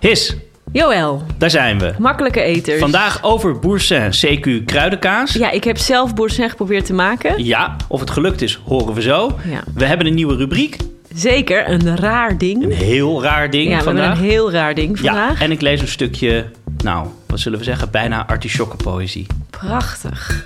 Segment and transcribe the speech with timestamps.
[0.00, 0.36] His,
[0.72, 1.94] Joël, daar zijn we.
[1.98, 2.80] makkelijke eters.
[2.80, 5.32] Vandaag over Boursin CQ kruidenkaas.
[5.32, 7.44] Ja, ik heb zelf boursin geprobeerd te maken.
[7.44, 9.38] Ja, of het gelukt is, horen we zo.
[9.44, 9.62] Ja.
[9.74, 10.76] We hebben een nieuwe rubriek.
[11.14, 12.64] Zeker, een raar ding.
[12.64, 14.04] Een heel raar ding ja, vandaag.
[14.04, 15.40] hebben een heel raar ding ja, vandaag.
[15.40, 16.44] en ik lees een stukje,
[16.84, 19.26] nou, wat zullen we zeggen, bijna artichokkenpoëzie.
[19.50, 20.44] Prachtig.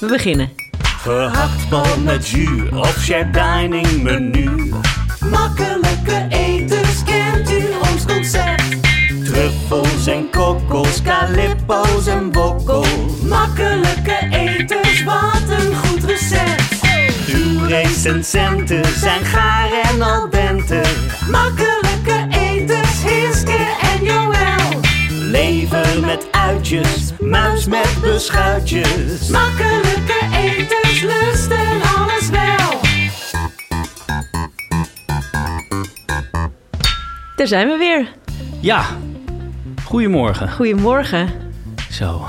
[0.00, 0.50] We beginnen.
[1.02, 4.72] Gehaktbal met jus of share dining menu.
[5.30, 8.79] Makkelijke eters, kent u ons concept?
[9.30, 12.84] Truffels en kokkels, calippo's en wokkel.
[13.22, 16.80] Makkelijke eters, wat een goed recept.
[17.34, 20.80] Uw recensenten zijn gaar en al dente.
[21.30, 24.80] Makkelijke eters, Hiske en Joël.
[25.10, 29.28] Lever met uitjes, muis met beschuitjes.
[29.28, 32.80] Makkelijke eters, lusten alles wel.
[37.36, 38.08] Daar zijn we weer.
[38.60, 38.84] Ja,
[39.90, 40.52] goedemorgen.
[40.52, 41.28] Goedemorgen.
[41.90, 42.24] Zo,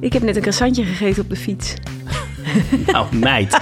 [0.00, 1.74] Ik heb net een croissantje gegeten op de fiets.
[2.92, 3.54] nou meid,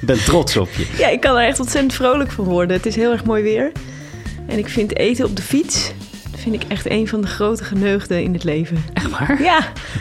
[0.00, 0.94] ik ben trots op je.
[0.98, 2.76] Ja, ik kan er echt ontzettend vrolijk van worden.
[2.76, 3.72] Het is heel erg mooi weer.
[4.46, 5.92] En ik vind eten op de fiets...
[6.36, 8.84] vind ik echt een van de grote geneugden in het leven.
[8.92, 9.42] Echt waar?
[9.42, 9.58] Ja,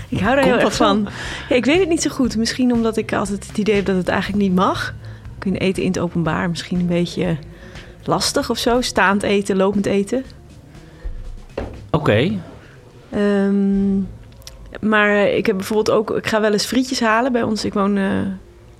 [0.09, 1.07] ik hou daar Komt heel erg van.
[1.49, 2.37] Ja, ik weet het niet zo goed.
[2.37, 4.93] Misschien omdat ik altijd het idee heb dat het eigenlijk niet mag.
[5.39, 7.37] Kun je eten in het openbaar misschien een beetje
[8.03, 8.81] lastig of zo.
[8.81, 10.23] Staand eten, lopend eten.
[11.97, 12.31] Oké,
[13.09, 13.97] Ehm,
[14.81, 16.17] maar ik heb bijvoorbeeld ook...
[16.17, 17.65] Ik ga wel eens frietjes halen bij ons.
[17.65, 18.03] Ik woon eh,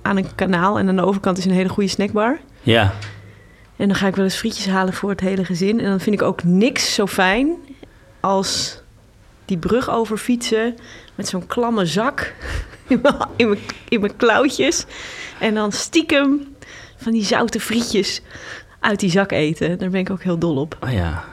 [0.02, 2.38] aan een kanaal en aan de overkant is een hele goede snackbar.
[2.62, 2.92] ja.
[3.76, 5.80] En dan ga ik wel eens frietjes halen voor het hele gezin.
[5.80, 7.50] En dan vind ik ook niks zo fijn
[8.20, 8.80] als
[9.44, 10.74] die brug over fietsen
[11.14, 12.34] met zo'n klamme zak
[12.86, 14.84] in mijn- in mijn, in mijn klauwtjes.
[15.40, 16.54] En dan stiekem
[16.96, 18.22] van die zoute frietjes
[18.80, 19.78] uit die zak eten.
[19.78, 20.76] Daar ben ik ook heel dol op.
[20.84, 21.24] Oh ja.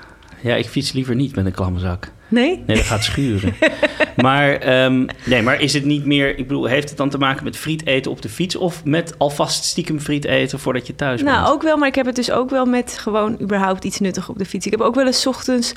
[0.45, 2.11] Ja, ik fiets liever niet met een klamme zak.
[2.27, 2.63] Nee?
[2.65, 3.53] Nee, dat gaat schuren.
[4.15, 6.29] maar, ehm, nee, maar is het niet meer...
[6.37, 8.55] Ik bedoel, heeft het dan te maken met friet eten op de fiets...
[8.55, 11.53] of met alvast stiekem friet eten voordat je thuis Nou, bent?
[11.53, 14.37] ook wel, maar ik heb het dus ook wel met gewoon überhaupt iets nuttig op
[14.37, 14.65] de fiets.
[14.65, 15.73] Ik heb ook wel eens 's ochtends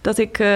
[0.00, 0.48] dat ik eh,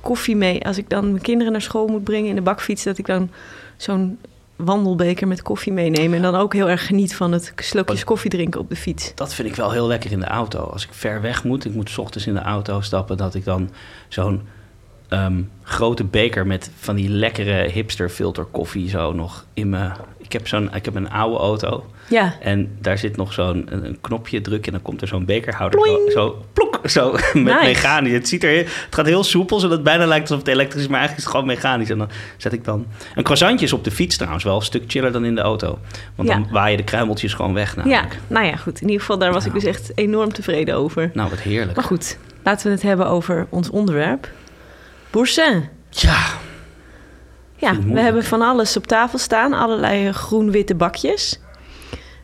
[0.00, 2.98] koffie mee, als ik dan mijn kinderen naar school moet brengen in de bakfiets, dat
[2.98, 3.30] ik dan
[3.76, 4.18] zo'n
[4.58, 8.60] wandelbeker met koffie meeneem en dan ook heel erg geniet van het slokjes koffie drinken
[8.60, 9.12] op de fiets.
[9.14, 10.58] Dat vind ik wel heel lekker in de auto.
[10.58, 13.16] Als ik ver weg moet, ik moet 's ochtends in de auto stappen...
[13.16, 13.70] dat ik dan
[14.08, 14.42] zo'n
[15.08, 19.92] ehm, grote beker met van die lekkere hipster filter koffie zo nog in mijn...
[20.28, 23.84] Ik heb, zo'n, ik heb een oude auto Ja, en daar zit nog zo'n een,
[23.84, 26.12] een knopje druk en dan komt er zo'n bekerhouder Ploing.
[26.12, 27.62] zo, zo plok, zo met Nice.
[27.64, 28.12] mechanisch.
[28.12, 30.88] Het, ziet er, het gaat heel soepel, zodat het bijna lijkt alsof het elektrisch is,
[30.88, 31.90] maar eigenlijk is het gewoon mechanisch.
[31.90, 32.86] En dan zet ik dan...
[33.14, 35.78] Een croissantje is op de fiets trouwens wel een stuk chiller dan in de auto.
[36.14, 36.34] Want Ja.
[36.34, 38.76] dan waaien de kruimeltjes gewoon weg ja, nou ja, goed.
[38.80, 41.10] In ieder geval, daar was ik dus echt enorm tevreden over.
[41.14, 41.76] Nou, wat heerlijk.
[41.76, 44.28] Maar goed, laten we het hebben over ons onderwerp.
[45.10, 45.68] Boursin.
[45.90, 46.26] Ja,
[47.60, 49.52] Ja, we hebben van alles op tafel staan.
[49.52, 51.40] Allerlei groen-witte bakjes.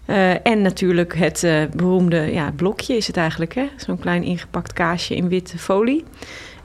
[0.07, 3.55] Eh, en natuurlijk het eh, beroemde ja, blokje is het eigenlijk.
[3.55, 3.69] hè?
[3.77, 6.05] Zo'n klein ingepakt kaasje in witte folie.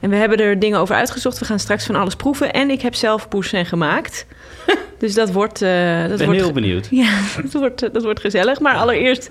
[0.00, 1.38] En we hebben er dingen over uitgezocht.
[1.38, 2.52] We gaan straks van alles proeven.
[2.52, 4.26] En ik heb zelf boursin gemaakt.
[4.98, 5.62] dus dat wordt...
[5.62, 6.88] eh, dat ik ben wordt heel benieuwd.
[7.02, 8.60] Ja, dat wordt, dat wordt gezellig.
[8.60, 9.30] Maar allereerst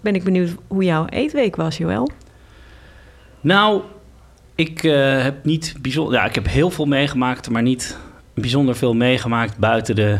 [0.00, 2.10] ben ik benieuwd hoe jouw eetweek was, Joël.
[3.40, 3.82] Nou,
[4.60, 6.14] ik eh, heb niet bijzonder...
[6.14, 7.96] Ja, ik heb heel veel meegemaakt, maar niet
[8.34, 10.18] bijzonder veel meegemaakt buiten de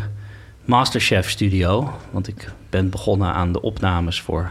[0.65, 1.93] Masterchef studio.
[2.11, 4.51] Want ik ben begonnen aan de opnames voor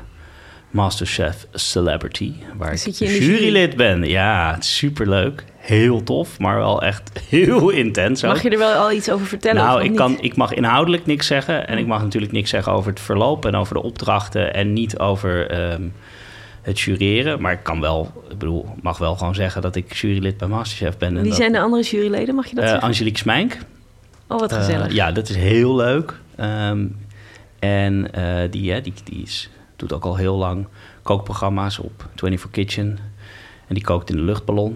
[0.69, 2.33] Masterchef Celebrity.
[2.57, 3.25] Waar ik Zit je jury?
[3.25, 4.03] jurylid ben.
[4.03, 5.43] Ja, superleuk.
[5.57, 8.31] Heel tof, maar wel echt heel intens ook.
[8.31, 9.63] Mag je er wel al iets over vertellen?
[9.63, 11.67] Nou, ik, kan, ik mag inhoudelijk niks zeggen.
[11.67, 14.53] En ik mag natuurlijk niks zeggen over het verloop en over de opdrachten.
[14.53, 15.83] En niet over ehm,
[16.69, 17.41] het jureren.
[17.41, 20.97] Maar ik kan wel, ik bedoel, mag wel gewoon zeggen dat ik jurylid bij Masterchef
[20.97, 21.09] ben.
[21.09, 22.35] En Wie dat, zijn de andere juryleden?
[22.35, 22.81] Mag je dat zeggen?
[22.83, 23.57] Angelique Smijnk.
[24.27, 24.93] Oh, wat Eh, gezellig.
[24.93, 26.13] ja, dat is heel leuk.
[26.35, 26.85] Ehm,
[27.59, 30.67] en eh, die, hè, die, die is, doet ook al heel lang
[31.01, 32.97] kookprogramma's op 24 Kitchen.
[33.67, 34.75] En die kookt in de luchtballon.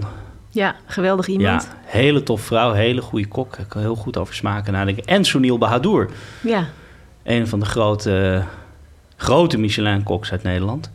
[0.49, 1.63] Ja, geweldig iemand.
[1.63, 3.57] Ja, hele tof vrouw, hele goede kok.
[3.57, 5.05] Ik kan heel goed over smaken nadenken.
[5.05, 6.09] En Sunil Bahadur.
[6.41, 6.65] Ja.
[7.23, 8.43] Een van de grote,
[9.15, 10.91] grote Michelin-koks uit Nederland.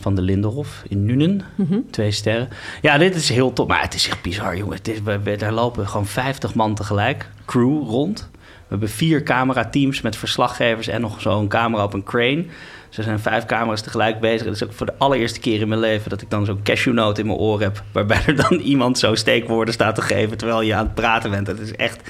[0.00, 1.42] Van de Lindenhof in Nuenen.
[1.54, 1.78] Mhm.
[1.90, 2.48] Twee sterren.
[2.82, 3.68] Ja, dit is heel top.
[3.68, 4.76] Maar het is echt bizar, jongen.
[4.76, 7.28] Het is, we, we- daar lopen gewoon 50 man tegelijk.
[7.44, 8.28] Crew rond.
[8.34, 12.44] We hebben vier camerateams met verslaggevers en nog zo'n camera op een crane.
[12.88, 14.46] Dus er zijn vijf camera's tegelijk bezig.
[14.46, 17.18] Het is ook voor de allereerste keer in mijn leven dat ik dan zo'n cashewnoot
[17.18, 17.82] in mijn oor heb.
[17.92, 21.46] Waarbij er dan iemand zo steekwoorden staat te geven terwijl je aan het praten bent.
[21.46, 22.00] Het is echt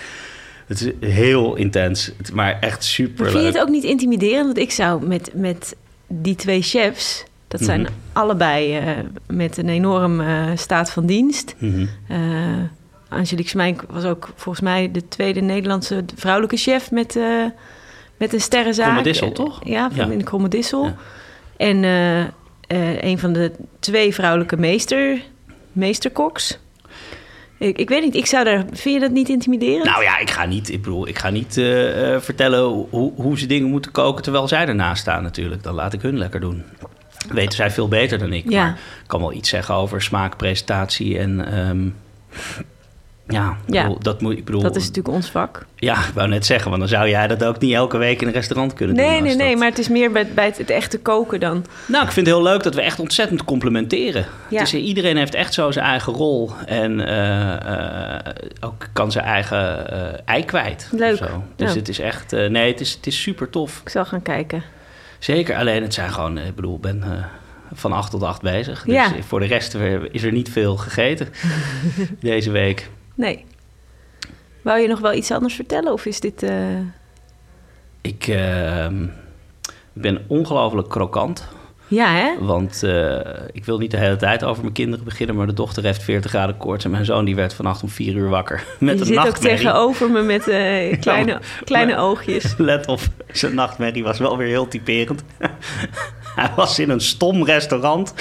[0.66, 2.12] het is heel intens.
[2.32, 4.44] Maar echt super vind je het ook niet intimiderend?
[4.46, 5.76] Want ik zou met, met
[6.08, 7.90] die twee chefs Dat zijn Mhm.
[8.12, 8.86] allebei eh,
[9.26, 11.54] met een enorm eh, staat van dienst.
[11.58, 11.86] Mhm.
[12.08, 12.18] Eh,
[13.08, 17.18] Angelique Smijk was ook volgens mij de tweede Nederlandse vrouwelijke chef met,
[18.18, 19.06] met een sterrenzaak.
[19.32, 19.60] Toch?
[19.64, 20.12] Ja, van Ja.
[20.12, 20.84] in de Kromme Dissel.
[20.84, 20.94] Ja.
[21.56, 21.82] En
[23.06, 25.20] een van de twee vrouwelijke meester,
[25.72, 26.58] meesterkoks.
[27.58, 28.64] Ik, ik weet niet, ik zou daar...
[28.72, 29.84] Vind je dat niet intimiderend?
[29.84, 31.52] Nou ja, ik ga niet, ik bedoel, ik ga niet
[32.18, 35.62] vertellen hoe, hoe ze dingen moeten koken terwijl zij ernaast staan natuurlijk.
[35.62, 36.62] Dan laat ik hun lekker doen.
[37.28, 38.50] Weten zij veel beter dan ik.
[38.50, 38.62] Ja.
[38.64, 38.70] Maar
[39.02, 41.52] ik kan wel iets zeggen over smaak, presentatie en...
[41.52, 41.88] ehm,
[43.28, 43.82] ja, ik Ja.
[43.82, 44.62] bedoel, dat moet ik bedoel.
[44.62, 45.66] dat is natuurlijk ons vak.
[45.76, 48.26] Ja, ik wou net zeggen, want dan zou jij dat ook niet elke week in
[48.26, 49.04] een restaurant kunnen doen.
[49.06, 51.64] Nee, nee, nee, maar het is meer bij, bij het, het echte koken dan.
[51.86, 54.26] Nou, ik vind het heel leuk dat we echt ontzettend complementeren.
[54.48, 54.58] Ja.
[54.58, 59.24] Het is, iedereen heeft echt zo zijn eigen rol en eh, eh, ook kan zijn
[59.24, 60.88] eigen eh ei kwijt.
[60.92, 61.16] Leuk.
[61.16, 61.42] Zo.
[61.56, 61.78] Dus Ja.
[61.78, 63.80] het is echt, nee, het is, het is super tof.
[63.84, 64.62] Ik zal gaan kijken.
[65.24, 67.24] Zeker, alleen het zijn gewoon, eh, ik bedoel, ik ben eh,
[67.72, 68.82] van acht tot acht bezig.
[68.84, 69.22] Dus Ja.
[69.22, 69.74] voor de rest
[70.10, 71.28] is er niet veel gegeten
[72.20, 72.90] deze week.
[73.14, 73.44] Nee.
[74.62, 75.92] Wou je nog wel iets anders vertellen?
[75.92, 76.42] Of is dit...
[76.42, 76.78] eh,
[78.00, 79.06] Ik ehm,
[79.92, 81.48] ben ongelooflijk krokant.
[81.86, 82.34] Ja, hè?
[82.40, 83.18] Want eh,
[83.52, 86.30] ik wil niet de hele tijd over mijn kinderen beginnen, maar de dochter heeft 40
[86.30, 88.64] graden koorts en mijn zoon die werd vannacht om 4 uur wakker.
[88.78, 92.54] Met een zit ook tegenover me met eh, kleine, Ja, kleine oogjes.
[92.58, 93.00] Let op,
[93.32, 95.22] zijn nachtmerrie was wel weer heel typerend.
[96.34, 98.14] hij was in een stom restaurant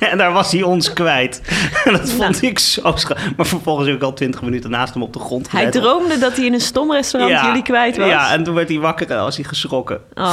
[0.10, 1.40] en daar was hij ons kwijt.
[1.84, 5.02] En dat vond ik zo scha- Maar vervolgens heb ik al 20 minuten naast hem
[5.02, 5.80] op de grond Hij gezeten.
[5.82, 8.06] droomde dat hij in een stom restaurant Ja, jullie kwijt was.
[8.08, 10.00] Ja, en toen werd hij wakker en was hij geschrokken.
[10.14, 10.24] Oh.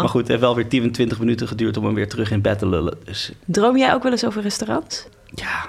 [0.00, 2.40] Maar goed, het heeft wel weer 10, 20 minuten geduurd om hem weer terug in
[2.42, 2.98] bed te lullen.
[3.04, 5.06] Dus Droom jij ook wel eens over restaurants?
[5.34, 5.66] ja,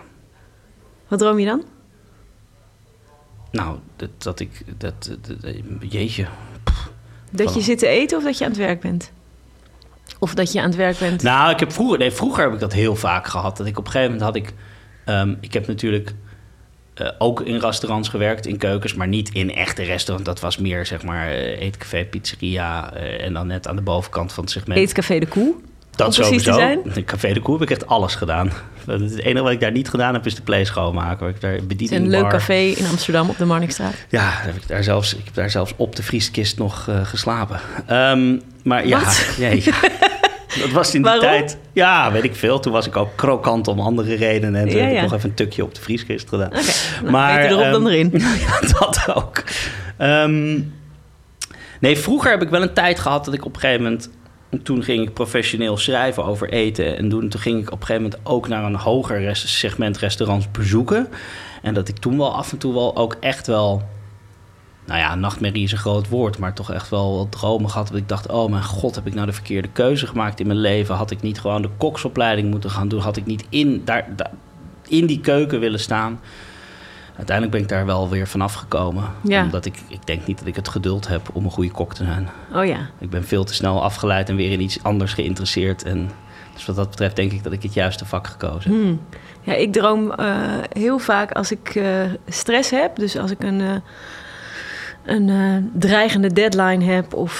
[1.07, 1.63] Wat droom je dan?
[3.51, 4.63] nou, dat, dat ik...
[4.77, 5.53] Dat, dat- dat-
[5.89, 6.25] jeetje,
[7.31, 9.11] Dat je zit te eten of dat je aan het werk bent?
[10.19, 11.21] Of dat je aan het werk bent?
[11.23, 13.57] Nou, ik heb vroeger, nee, vroeger heb ik dat heel vaak gehad.
[13.57, 14.53] Dat ik op een gegeven moment had ik.
[15.05, 16.13] ehm, ik heb natuurlijk
[16.93, 20.29] eh, ook in restaurants gewerkt, in keukens, maar niet in echte restaurants.
[20.29, 24.33] Dat was meer zeg maar eh, eetcafé, pizzeria eh, en dan net aan de bovenkant
[24.33, 24.79] van het segment.
[24.79, 25.53] Eetcafé de Koe?
[25.95, 26.81] dat precies te sowieso.
[26.83, 26.95] zijn?
[26.95, 28.51] In Café de Koe heb ik echt alles gedaan.
[28.89, 31.27] Het enige wat ik daar niet gedaan heb is de play schoonmaken.
[31.27, 33.93] Ik daar een leuk café in Amsterdam op de Marnixstraat.
[34.09, 37.05] Ja, daar heb ik, daar zelfs, ik heb daar zelfs op de vrieskist nog eh,
[37.05, 37.59] geslapen.
[37.87, 39.25] Ehm, maar ja, Wat?
[39.39, 39.75] nee, ja.
[40.59, 41.21] dat was in die Waarom?
[41.29, 41.57] tijd.
[41.73, 42.59] Ja, weet ik veel.
[42.59, 44.61] Toen was ik ook krokant om andere redenen.
[44.61, 45.01] En toen Ja, heb ik ja.
[45.01, 46.47] nog even een tukje op de vrieskist gedaan.
[46.47, 48.11] Oké, nou, beter erop ehm, dan erin.
[48.47, 49.43] ja, dat ook.
[49.97, 50.59] Ehm,
[51.79, 54.09] nee, vroeger heb ik wel een tijd gehad dat ik op een gegeven moment...
[54.63, 56.97] Toen ging ik professioneel schrijven over eten.
[56.97, 60.51] En toen, toen ging ik op een gegeven moment ook naar een hoger segment restaurants
[60.51, 61.07] bezoeken.
[61.61, 63.81] En dat ik toen wel af en toe wel ook echt wel...
[64.85, 67.87] Nou ja, nachtmerrie is een groot woord, maar toch echt wel wat dromen gehad.
[67.87, 70.59] Dat ik dacht, oh mijn god, heb ik nou de verkeerde keuze gemaakt in mijn
[70.59, 70.95] leven?
[70.95, 72.99] Had ik niet gewoon de koksopleiding moeten gaan doen?
[73.01, 74.31] Had ik niet in, daar, daar-
[74.87, 76.19] in die keuken willen staan?
[77.19, 79.03] Uiteindelijk ben ik daar wel weer vanaf gekomen.
[79.21, 79.43] Ja.
[79.43, 82.03] Omdat ik, ik denk niet dat ik het geduld heb om een goede kok te
[82.03, 82.29] zijn.
[82.53, 82.89] Oh ja.
[82.99, 85.83] Ik ben veel te snel afgeleid en weer in iets anders geïnteresseerd.
[85.83, 86.09] En
[86.53, 88.81] dus wat dat betreft denk ik dat ik het juiste vak gekozen heb.
[88.81, 89.01] Hmm.
[89.41, 90.35] Ja, ik droom eh,
[90.73, 91.85] heel vaak als ik eh,
[92.27, 92.95] stress heb.
[92.95, 93.75] Dus als ik een, eh,
[95.05, 97.39] een dreigende deadline heb of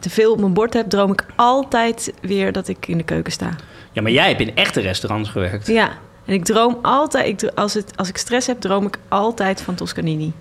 [0.00, 3.32] te veel op mijn bord heb, droom ik altijd weer dat ik in de keuken
[3.32, 3.50] sta.
[3.92, 5.66] Ja, maar jij hebt in echte restaurants gewerkt.
[5.66, 5.90] Ja,
[6.28, 10.32] en ik droom altijd, als, het, als ik stress heb, droom ik altijd van Toscanini.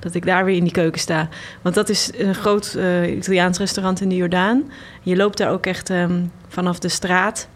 [0.00, 1.28] Dat ik daar weer in die keuken sta.
[1.62, 4.70] Want dat is een groot eh, Italiaans restaurant in de Jordaan.
[5.02, 7.48] Je loopt daar ook echt ehm, vanaf de straat,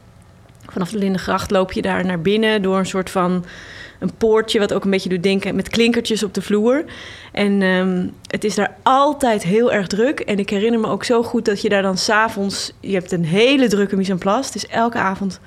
[0.71, 3.45] vanaf de Lindengracht, loop je daar naar binnen door een soort van
[3.99, 6.85] een poortje, wat ook een beetje doet denken met klinkertjes op de vloer.
[7.33, 10.21] En ehm, het is daar altijd heel erg druk.
[10.21, 13.25] En ik herinner me ook zo goed dat je daar dan s'avonds, je hebt een
[13.25, 14.47] hele drukke mise en place.
[14.47, 15.41] Het is elke avond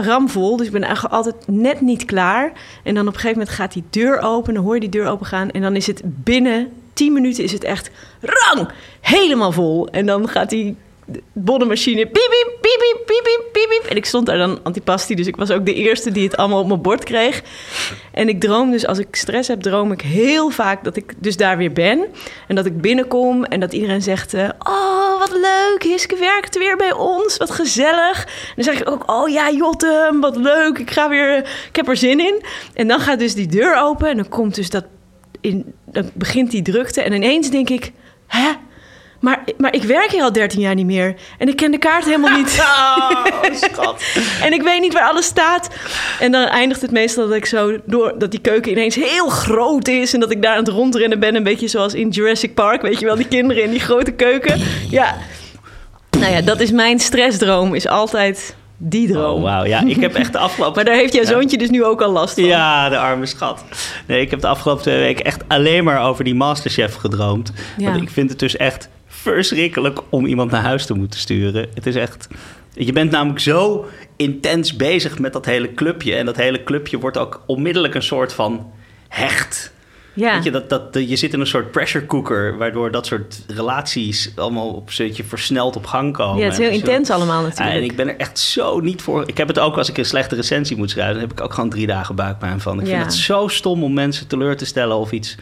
[0.00, 0.56] ramvol.
[0.56, 2.52] Dus ik ben eigenlijk altijd net niet klaar.
[2.82, 4.54] En dan op een gegeven moment gaat die deur open.
[4.54, 5.50] Dan hoor je die deur open gaan.
[5.50, 8.68] En dan is het binnen 10 minuten is het echt rang!
[9.00, 9.88] Helemaal vol.
[9.88, 10.76] En dan gaat die
[11.32, 13.90] bonnenmachine piep, piep, piep, piep, piep, piep.
[13.90, 15.14] En ik stond daar dan antipasti.
[15.14, 17.42] Dus ik was ook de eerste die het allemaal op mijn bord kreeg.
[18.12, 21.36] En ik droom dus, als ik stress heb, droom ik heel vaak dat ik dus
[21.36, 22.06] daar weer ben.
[22.48, 24.34] En dat ik binnenkom en dat iedereen zegt...
[24.34, 28.24] eh, oh, wat leuk, Hiske werkt weer bij ons, wat gezellig.
[28.24, 31.36] En dan zeg ik ook, oh ja, Jotem, wat leuk, ik ga weer...
[31.68, 32.42] Ik heb er zin in.
[32.74, 34.84] En dan gaat dus die deur open en dan komt dus dat...
[35.40, 37.92] In, dan begint die drukte en ineens denk ik...
[38.26, 38.52] Hè?
[39.26, 41.14] Maar, maar ik werk hier al 13 jaar niet meer.
[41.38, 42.54] En ik ken de kaart helemaal niet.
[42.66, 43.24] Oh,
[43.72, 44.02] schat.
[44.42, 45.68] En ik weet niet waar alles staat.
[46.20, 49.88] En dan eindigt het meestal dat ik zo door dat die keuken ineens heel groot
[49.88, 50.14] is.
[50.14, 51.34] En dat ik daar aan het rondrennen ben.
[51.34, 52.82] Een beetje zoals in Jurassic Park.
[52.82, 54.60] Weet je wel, die kinderen in die grote keuken.
[54.90, 55.14] Ja.
[56.18, 57.74] Nou ja, dat is mijn stressdroom.
[57.74, 59.36] Is altijd Die droom.
[59.36, 59.64] Oh, wauw.
[59.64, 60.74] Ja, ik heb echt de afgelopen...
[60.76, 61.28] Maar daar heeft jouw Ja.
[61.28, 62.44] zoontje dus nu ook al last van.
[62.44, 63.64] Ja, de arme schat.
[64.06, 67.52] Nee, ik heb de afgelopen twee weken echt alleen maar over die Masterchef gedroomd.
[67.76, 67.90] Ja.
[67.90, 68.88] Want ik vind het dus echt
[69.34, 71.68] verschrikkelijk om iemand naar huis te moeten sturen.
[71.74, 72.28] Het is echt...
[72.74, 76.14] Je bent namelijk zo intens bezig met dat hele clubje.
[76.14, 78.72] En dat hele clubje wordt ook onmiddellijk een soort van
[79.08, 79.72] hecht.
[80.14, 80.34] Ja.
[80.34, 82.56] Weet je, dat, dat, je zit in een soort pressure cooker...
[82.56, 86.38] waardoor dat soort relaties allemaal op een beetje versneld op gang komen.
[86.38, 87.76] Ja, het is heel intens allemaal ja, natuurlijk.
[87.76, 89.22] en ik ben er echt zo niet voor.
[89.26, 91.12] Ik heb het ook als ik een slechte recensie moet schrijven.
[91.12, 92.80] Dan heb ik ook gewoon drie dagen buikpijn van.
[92.80, 92.92] Ik Ja.
[92.92, 95.36] vind het zo stom om mensen teleur te stellen of iets.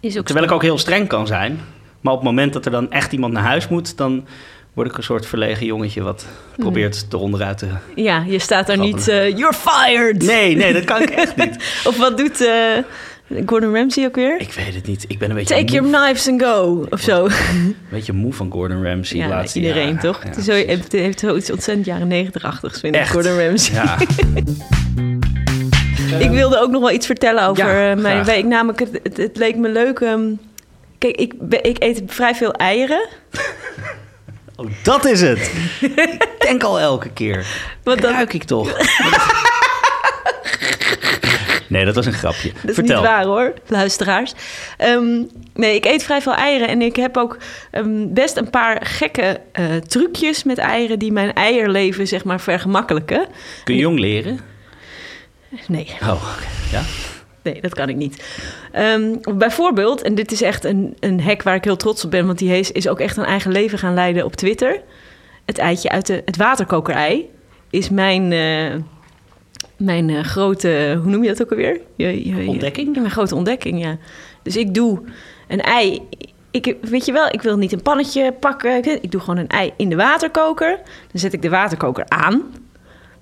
[0.00, 1.60] is ook Terwijl ik ook heel streng kan zijn.
[2.04, 3.96] Maar op het moment dat er dan echt iemand naar huis moet...
[3.96, 4.26] dan
[4.72, 6.02] word ik een soort verlegen jongetje...
[6.02, 7.66] wat probeert eronder uit te...
[7.94, 9.08] Ja, je staat daar niet...
[9.08, 10.22] eh, You're fired!
[10.22, 11.56] Nee, nee, dat kan ik echt niet.
[11.88, 12.56] Of wat doet eh,
[13.46, 14.40] Gordon Ramsay ook weer?
[14.40, 15.04] Ik weet het niet.
[15.08, 17.24] Ik ben een beetje, Take moe, your knives and go, of zo.
[17.50, 20.00] een beetje moe van Gordon Ramsay Ja, laatste iedereen jaren.
[20.00, 20.22] toch?
[20.22, 23.04] Ja, het, is zo, het heeft zoiets ontzettend jaren negentig-achtigs, vind ik?
[23.06, 23.74] Gordon Ramsay.
[23.74, 23.96] Ja.
[26.18, 28.44] Ik wilde ook nog wel iets vertellen over Ja, eh, mijn week.
[28.44, 30.00] Namelijk, het, het, het leek me leuk...
[30.00, 30.20] ehm,
[31.12, 31.32] kijk, ik,
[31.62, 33.08] ik eet vrij veel eieren.
[34.56, 35.50] Oh, dat is het.
[35.80, 37.46] ik denk al elke keer.
[37.82, 38.68] Dat, Ruik ik toch?
[41.68, 42.52] nee, dat was een grapje.
[42.52, 42.96] Dat is Vertel.
[43.00, 44.32] niet waar hoor, luisteraars.
[44.76, 45.22] Ehm,
[45.54, 47.36] nee, ik eet vrij veel eieren en ik heb ook
[47.70, 53.26] ehm, best een paar gekke eh, trucjes met eieren die mijn eierleven zeg maar vergemakkelijken.
[53.64, 54.40] Kun je jong leren?
[55.66, 56.24] Nee, Oh.
[56.70, 56.82] Ja?
[57.44, 58.24] Nee, dat kan ik niet.
[58.72, 62.26] Ehm, bijvoorbeeld, en dit is echt een, een hack waar ik heel trots op ben,
[62.26, 64.80] want die is, is ook echt een eigen leven gaan leiden op Twitter.
[65.44, 67.28] Het eitje uit de, het waterkokerei
[67.70, 68.80] is mijn, eh,
[69.76, 71.80] mijn eh, grote, hoe noem je dat ook alweer?
[71.96, 72.96] Je, je- je- Ontdekking?
[72.96, 73.96] Mijn grote ontdekking, ja.
[74.42, 75.00] Dus ik doe
[75.48, 76.00] een ei.
[76.50, 79.02] Ik, weet je wel, ik wil niet een pannetje pakken.
[79.02, 80.76] Ik doe gewoon een ei in de waterkoker.
[81.10, 82.42] Dan zet ik de waterkoker aan.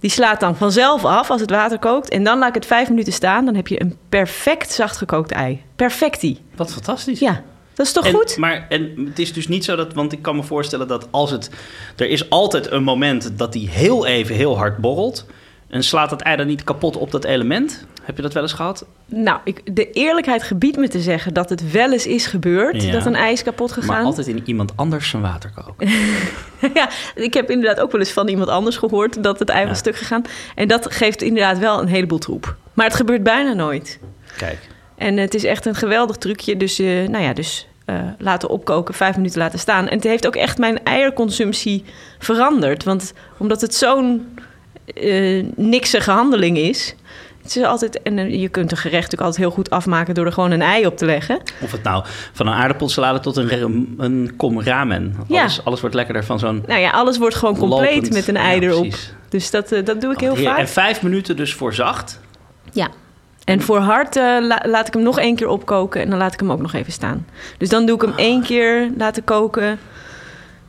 [0.02, 2.08] Die slaat dan vanzelf af als het water kookt.
[2.08, 3.44] En dan laat ik het vijf minuten staan.
[3.44, 5.62] Dan heb je een perfect zacht gekookt ei.
[5.76, 6.38] Perfectie.
[6.56, 7.18] Wat fantastisch.
[7.18, 7.42] Ja,
[7.74, 8.36] dat is toch En, goed?
[8.36, 11.30] Maar en het is dus niet zo dat, want ik kan me voorstellen dat als
[11.30, 11.50] het,
[11.96, 15.26] er is altijd een moment dat die heel even heel hard borrelt.
[15.68, 17.86] En slaat het ei dan niet kapot op dat element?
[18.02, 18.86] Heb je dat wel eens gehad?
[19.06, 22.82] Nou, ik, de eerlijkheid gebiedt me te zeggen dat het wel eens is gebeurd.
[22.82, 22.92] Ja.
[22.92, 23.94] Dat een ei is kapot gegaan.
[23.96, 25.88] Maar altijd in iemand anders zijn water koken.
[26.74, 29.68] ja, ik heb inderdaad ook wel eens van iemand anders gehoord dat het ei Ja.
[29.68, 30.22] was stuk gegaan.
[30.54, 32.56] En dat geeft inderdaad wel een heleboel troep.
[32.74, 33.98] Maar het gebeurt bijna nooit.
[34.36, 34.58] Kijk.
[34.96, 36.56] En het is echt een geweldig trucje.
[36.56, 39.88] Dus, eh, nou ja, dus eh, laten opkoken, vijf minuten laten staan.
[39.88, 41.84] En het heeft ook echt mijn eierconsumptie
[42.18, 42.84] veranderd.
[42.84, 44.34] Want omdat het zo'n
[44.84, 46.94] eh niksige handeling is...
[47.42, 50.14] Het is altijd, en eh, je kunt een gerecht natuurlijk altijd heel goed afmaken...
[50.14, 51.40] door er gewoon een ei op te leggen.
[51.60, 55.16] Of het nou van een aardappelsalade tot een, een kom ramen.
[55.28, 55.40] Ja.
[55.40, 58.36] Alles, alles wordt lekkerder van zo'n Nou ja, alles wordt gewoon compleet lopend- met een
[58.36, 58.80] ei Ja, erop.
[58.80, 59.12] precies.
[59.28, 60.58] Dus dat, eh, dat doe ik heel Heer- vaak.
[60.58, 62.20] En vijf minuten dus voor zacht.
[62.72, 62.88] Ja.
[63.44, 66.32] En voor hard eh, la- laat ik hem nog één keer opkoken en dan laat
[66.32, 67.26] ik hem ook nog even staan.
[67.58, 69.78] Dus dan doe ik hem één keer laten koken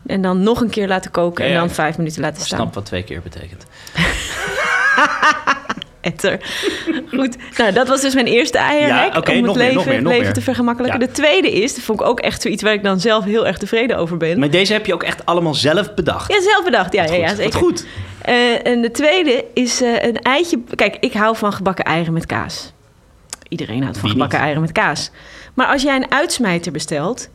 [0.06, 2.60] en dan nog een keer laten koken Ja, en dan vijf minuten laten Ik staan.
[2.60, 3.66] snap wat twee keer betekent.
[6.04, 6.40] Etter.
[7.16, 10.22] Goed, nou dat was dus mijn eerste Ja, oké, om het meer, leven, meer, leven
[10.24, 10.34] meer.
[10.34, 11.00] te vergemakkelijken.
[11.00, 11.06] Ja.
[11.06, 13.58] De tweede is, dat vond ik ook echt zoiets waar ik dan zelf heel erg
[13.58, 14.40] tevreden over ben.
[14.40, 16.34] Maar deze heb je ook echt allemaal zelf bedacht.
[16.34, 16.94] Ja, zelf bedacht.
[16.94, 17.52] Ja, ja, ja Goed, zeker.
[17.54, 17.86] wat goed.
[18.22, 20.60] Eh, en de tweede is eh, een eitje.
[20.76, 22.74] Kijk, ik hou van gebakken eieren met kaas.
[23.48, 24.46] Iedereen houdt van Wie gebakken niet?
[24.46, 25.12] eieren met kaas.
[25.54, 27.30] Maar als jij een uitsmijter bestelt,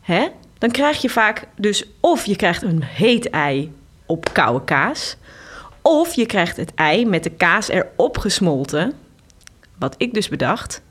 [0.00, 0.26] hè,
[0.58, 3.72] dan krijg je vaak dus of je krijgt een heet ei
[4.06, 5.16] op koude kaas,
[5.86, 8.92] of je krijgt het ei met de kaas erop gesmolten.
[9.78, 10.82] Wat ik dus bedacht,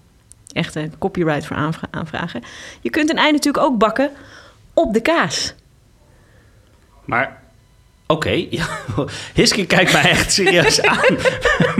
[0.51, 2.43] echt een copyright voor aanvra- aanvragen.
[2.81, 4.09] Je kunt een ei natuurlijk ook bakken
[4.73, 5.53] op de kaas.
[7.05, 7.41] Maar,
[8.07, 8.29] oké.
[8.49, 8.65] ja.
[9.33, 11.17] Hiske kijkt mij echt serieus aan.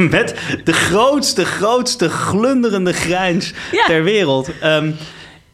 [0.10, 3.86] Met de grootste, grootste, glunderende grijns Ja.
[3.86, 4.60] ter wereld.
[4.60, 4.91] Ehm,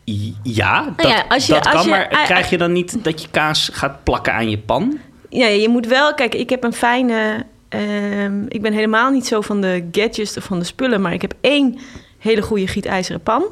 [0.03, 1.83] j- ja, dat, ja, als je- dat als kan.
[1.83, 4.99] je- maar krijg je dan niet dat je kaas gaat plakken aan je pan?
[5.29, 6.13] Ja, je moet wel...
[6.13, 7.45] Kijk, ik heb een fijne...
[7.69, 11.01] ehm, ik ben helemaal niet zo van de gadgets of van de spullen...
[11.01, 11.77] maar ik heb één
[12.17, 13.43] hele goede gietijzeren pan.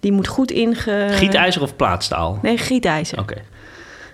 [0.00, 1.08] Die moet goed inge...
[1.10, 2.38] Gietijzer of plaatstaal?
[2.42, 3.18] Nee, gietijzer.
[3.18, 3.34] Oké.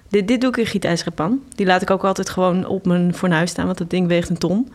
[0.09, 1.43] Dit, dit doe ik in gietijzeren pan.
[1.55, 3.67] Die laat ik ook altijd gewoon op mijn fornuis staan...
[3.67, 4.73] want dat ding weegt een ton.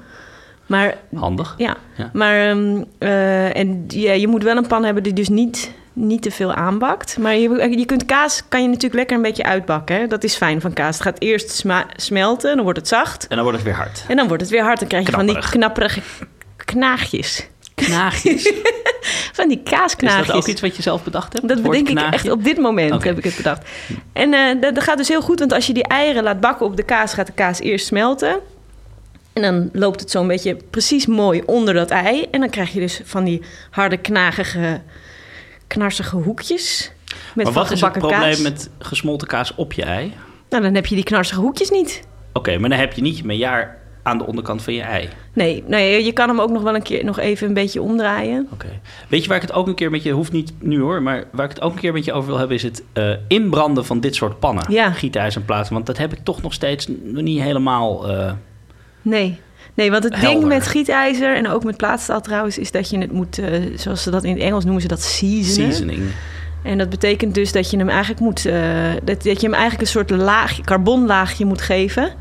[0.66, 1.56] Maar Handig.
[1.58, 2.10] ja, Ja.
[2.14, 6.22] maar ehm, eh, en, ja, je moet wel een pan hebben die dus niet, niet
[6.22, 7.18] te veel aanbakt.
[7.18, 9.96] Maar je, je kunt kaas kan je natuurlijk lekker een beetje uitbakken.
[9.96, 10.08] Hè?
[10.08, 10.94] Dat is fijn van kaas.
[10.94, 13.28] Het gaat eerst smelten, dan wordt het zacht.
[13.28, 14.04] En dan wordt het weer hard.
[14.08, 14.80] En dan wordt het weer hard.
[14.80, 15.60] Dan krijg je van die Knapperig.
[15.60, 16.02] knapperige
[16.66, 17.48] knaagjes.
[17.76, 18.52] Knaagjes.
[19.34, 20.28] Van die Is kaasknaagjes.
[20.28, 21.48] dat ook iets wat je zelf bedacht hebt?
[21.48, 23.68] Dat bedenk ik echt op dit moment heb ik het bedacht.
[24.14, 26.66] En eh, dat, dat gaat dus heel goed, want als je die eieren laat bakken
[26.66, 28.40] op de kaas, gaat de kaas eerst smelten.
[29.34, 32.26] En dan loopt het zo'n beetje precies mooi onder dat ei.
[32.32, 34.82] En dan krijg je dus van die harde, knagige,
[35.76, 36.92] knarsige hoekjes.
[37.36, 38.42] Met maar wat is het probleem kaas.
[38.42, 40.14] met gesmolten kaas op je ei?
[40.50, 42.08] Nou, dan heb je die knarsige hoekjes niet.
[42.34, 45.10] Oké, maar dan heb je niet je mejaar aan de onderkant van je ei.
[45.34, 48.48] Nee, nee, je kan hem ook nog wel een keer nog even een beetje omdraaien.
[48.52, 48.68] Oké.
[49.08, 50.12] Weet je waar ik het ook een keer met je...
[50.12, 52.38] hoeft niet nu hoor, maar waar ik het ook een keer met je over wil
[52.38, 52.58] hebben...
[52.58, 54.66] is het eh, inbranden van dit soort pannen.
[54.72, 54.92] Ja.
[54.92, 55.74] Gietijzerplaten.
[55.74, 58.10] Want dat heb ik toch nog steeds niet helemaal...
[58.10, 58.32] eh,
[59.02, 59.40] Nee.
[59.76, 62.58] Nee, want het ding met gietijzer en ook met plaatstaal trouwens...
[62.58, 65.02] is dat je het moet, eh, zoals ze dat in het Engels noemen, ze dat
[65.02, 65.74] seasonen.
[65.74, 66.02] seasoning.
[66.64, 68.46] En dat betekent dus dat je hem eigenlijk moet...
[68.46, 68.64] eh,
[69.04, 72.14] dat, dat je hem eigenlijk een soort laagje, carbonlaagje moet geven...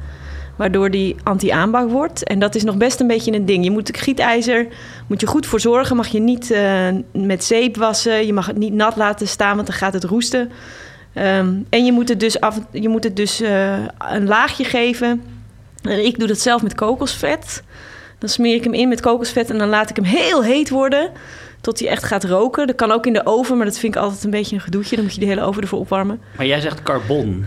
[0.56, 2.24] waardoor die anti-aanbak wordt.
[2.24, 3.64] En dat is nog best een beetje een ding.
[3.64, 4.66] Je moet het gietijzer
[5.06, 5.96] moet je goed voor zorgen.
[5.96, 8.26] Mag je niet eh, met zeep wassen.
[8.26, 10.50] Je mag het niet nat laten staan, want dan gaat het roesten.
[11.12, 13.42] Ehm, en je moet het dus, af, je moet het dus
[13.98, 15.22] een laagje geven.
[15.84, 17.62] En ik doe dat zelf met kokosvet.
[18.18, 21.10] Dan smeer ik hem in met kokosvet en dan laat ik hem heel heet worden...
[21.60, 22.66] tot hij echt gaat roken.
[22.66, 24.96] Dat kan ook in de oven, maar dat vind ik altijd een beetje een gedoetje.
[24.96, 26.20] Dan moet je de hele oven ervoor opwarmen.
[26.36, 27.46] Maar jij zegt carbon.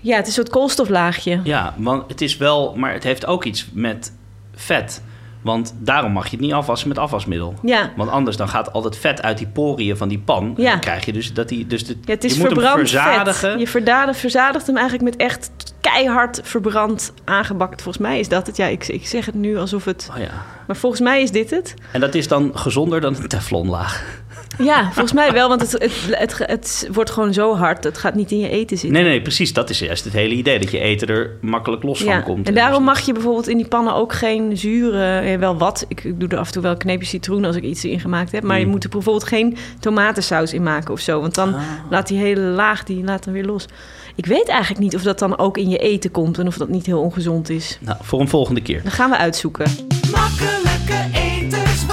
[0.00, 1.40] Ja, het is een soort koolstoflaagje.
[1.44, 2.74] Ja, want het is wel...
[2.76, 4.12] Maar het heeft ook iets met
[4.54, 5.02] vet.
[5.46, 7.54] Want daarom mag je het niet afwassen met afwasmiddel.
[7.62, 10.54] Ja, Want anders dan gaat al het vet uit die poriën van die pan.
[10.56, 11.66] En dan krijg je dus dat die...
[11.66, 13.50] Dus de, ja het is je moet hem verzadigen.
[13.50, 13.58] vet.
[13.60, 13.66] Je
[14.14, 15.50] verzadigt hem eigenlijk met echt
[15.80, 17.82] keihard verbrand aangebakt.
[17.82, 18.56] Volgens mij is dat het.
[18.56, 20.08] Ja, ik, ik zeg het nu alsof het...
[20.12, 20.44] Oh ja.
[20.66, 21.74] Maar volgens mij is dit het.
[21.92, 24.24] En dat is dan gezonder dan een teflonlaag.
[24.58, 27.84] Ja, volgens mij wel, want het, het, het, het wordt gewoon zo hard.
[27.84, 28.92] Het gaat niet in je eten zitten.
[29.02, 29.52] Nee, nee, precies.
[29.52, 30.58] Dat is juist het hele idee.
[30.58, 32.48] Dat je eten er makkelijk los van Ja, komt.
[32.48, 35.22] en daarom mag je bijvoorbeeld in die pannen ook geen zure...
[35.30, 37.56] Ja, wel wat, ik, ik doe er af en toe wel een kneepje citroen als
[37.56, 38.42] ik iets erin gemaakt heb.
[38.42, 38.70] Maar je Mm.
[38.70, 41.20] moet er bijvoorbeeld geen tomatensaus in maken of zo.
[41.20, 41.60] Want dan Ah.
[41.90, 43.66] laat die hele laag, die laat dan weer los.
[44.14, 46.38] Ik weet eigenlijk niet of dat dan ook in je eten komt...
[46.38, 47.78] en of dat niet heel ongezond is.
[47.80, 48.82] Nou, voor een volgende keer.
[48.82, 49.66] Dat gaan we uitzoeken.
[50.10, 51.86] Makkelijke eters,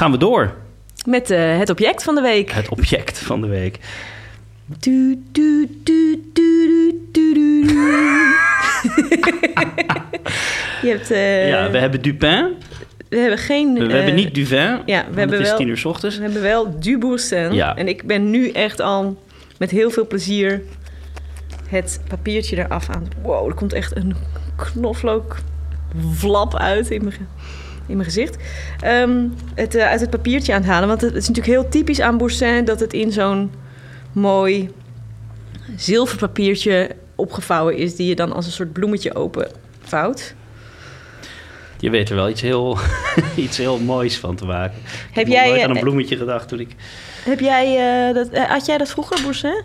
[0.00, 0.54] Gaan we door.
[1.06, 2.50] Met eh, het object van de week.
[2.50, 3.78] Het object van de week.
[4.66, 7.74] Du, du, du, du, du, du, du, du.
[10.86, 11.10] Je hebt...
[11.10, 12.54] eh, ja, we hebben Dupin.
[13.08, 13.74] we hebben geen...
[13.74, 14.80] We, we eh, hebben niet Duvin.
[14.86, 16.16] ja, we hebben het is wel- tien uur 's ochtends.
[16.16, 17.52] We hebben wel Du Boursin.
[17.52, 17.76] Ja.
[17.76, 19.22] En ik ben nu echt al
[19.58, 20.62] met heel veel plezier
[21.68, 23.08] het papiertje eraf aan.
[23.22, 24.14] Wow, er komt echt een
[24.56, 25.36] knoflook
[26.12, 27.28] vlap uit in mijn,
[27.90, 28.36] in mijn gezicht.
[28.80, 30.88] Ehm, het, eh, uit het papiertje aan het halen.
[30.88, 33.52] Want het, is natuurlijk heel typisch aan Boursin dat het in zo'n
[34.12, 34.70] mooi
[35.76, 37.96] zilverpapiertje opgevouwen is...
[37.96, 40.34] die je dan als een soort bloemetje openvouwt.
[41.78, 42.78] Je weet er wel iets heel,
[43.36, 44.78] iets heel moois van te maken.
[44.78, 46.74] Ik Heb nog jij, nooit aan eh, een bloemetje gedacht toen ik...
[47.24, 47.76] Heb jij,
[48.08, 49.62] eh, dat, eh, had jij dat vroeger, Boursin?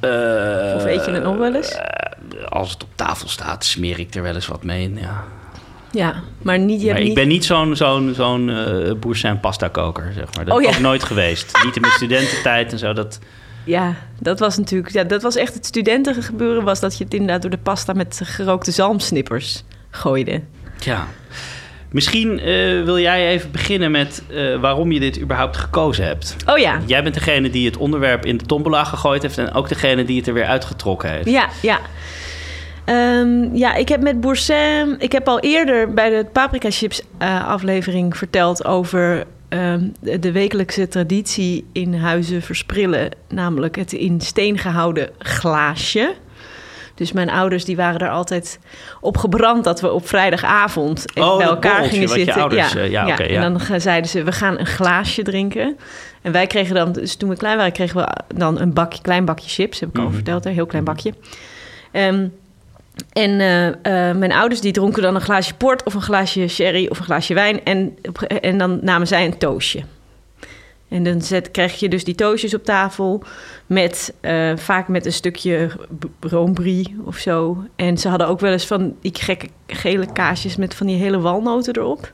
[0.00, 1.72] Eh, Of eet je het nog wel eens?
[1.74, 5.24] eh, als het op tafel staat, smeer ik er wel eens wat mee in, ja.
[5.92, 6.80] Ja, maar niet...
[6.80, 7.14] Je Maar hebt ik niet...
[7.14, 8.52] ben niet zo'n zo'n zo'n
[9.00, 10.44] boursin pasta koker, zeg maar.
[10.44, 10.76] Dat Oh, heb ik ja.
[10.76, 11.52] ook nooit geweest.
[11.64, 12.92] niet in mijn studententijd en zo.
[12.92, 13.18] Dat,
[13.64, 14.92] Ja, dat was natuurlijk...
[14.92, 16.64] Ja, dat was echt het studentengebeuren...
[16.64, 20.40] was dat je het inderdaad door de pasta met gerookte zalmsnippers gooide.
[20.78, 21.06] ja.
[21.90, 22.44] Misschien eh,
[22.82, 26.36] wil jij even beginnen met eh, waarom je dit überhaupt gekozen hebt.
[26.46, 29.38] Oh ja, Jij bent degene die het onderwerp in de tombola gegooid heeft...
[29.38, 31.30] en ook degene die het er weer uitgetrokken heeft.
[31.30, 31.78] ja, ja.
[32.90, 34.96] Ehm, ja, ik heb met Boursin...
[34.98, 38.64] Ik heb al eerder bij de Paprika Chips eh, aflevering verteld...
[38.64, 43.10] over ehm, de, de wekelijkse traditie in Huizen Versprillen.
[43.28, 46.14] Namelijk het in steen gehouden glaasje.
[46.94, 48.58] Dus mijn ouders die waren er altijd
[49.00, 49.64] op gebrand...
[49.64, 52.34] dat we op vrijdagavond even Oh, bij elkaar gingen zitten.
[52.34, 53.18] ouders, ja, ja.
[53.18, 55.76] En dan zeiden ze, we gaan een glaasje drinken.
[56.22, 57.72] En wij kregen dan, dus toen we klein waren...
[57.72, 59.80] kregen we dan een bakje, klein bakje chips.
[59.80, 60.14] Heb ik al Mhm.
[60.14, 61.14] verteld, een heel klein bakje.
[61.92, 62.26] Ehm,
[63.12, 66.86] en eh, eh, mijn ouders die dronken dan een glaasje port of een glaasje sherry
[66.90, 67.64] of een glaasje wijn.
[67.64, 67.96] En,
[68.40, 69.82] en dan namen zij een toastje.
[70.88, 73.22] En dan zet, krijg je dus die toastjes op tafel
[73.66, 75.70] met eh, vaak met een stukje
[76.20, 77.64] roombree of zo.
[77.76, 81.20] En ze hadden ook wel eens van die gekke gele kaasjes met van die hele
[81.20, 82.12] walnoten erop.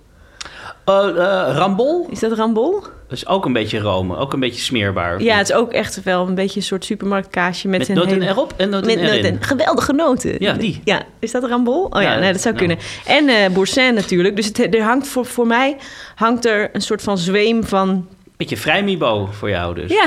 [0.85, 1.17] Oh,
[1.55, 2.07] rambol?
[2.11, 2.85] Is dat rambol?
[3.09, 5.23] Dat is ook een beetje romen, ook een beetje smeerbaar.
[5.23, 8.11] Ja, het is ook echt wel een beetje een soort supermarktkaasje met, met een noten
[8.13, 8.27] hele...
[8.27, 9.23] erop en noten Met erin.
[9.23, 9.43] noten.
[9.43, 10.35] Geweldige noten.
[10.39, 10.81] Ja, die.
[10.85, 11.85] Ja, is dat Rambol?
[11.85, 12.67] Oh ja, Ja, nee, dat zou nou.
[12.67, 12.85] kunnen.
[13.07, 14.37] En eh Boursin natuurlijk.
[14.37, 15.77] Dus het, er hangt voor, voor mij
[16.15, 18.09] hangt er een soort van zweem van...
[18.37, 19.91] Beetje vrijmibo voor jou dus.
[19.91, 20.07] Ja,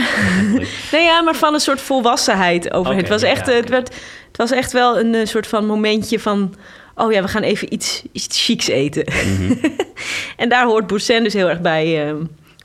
[0.92, 2.92] nee, ja, maar van een soort volwassenheid over.
[2.92, 3.88] Oké, het, was echt, ja, eh, het, werd,
[4.28, 6.56] het was echt wel een eh, soort van momentje van...
[6.96, 9.04] Oh ja, we gaan even iets, iets chics eten.
[9.06, 9.54] Mhm.
[10.42, 12.16] en daar hoort Boursin dus heel erg bij eh,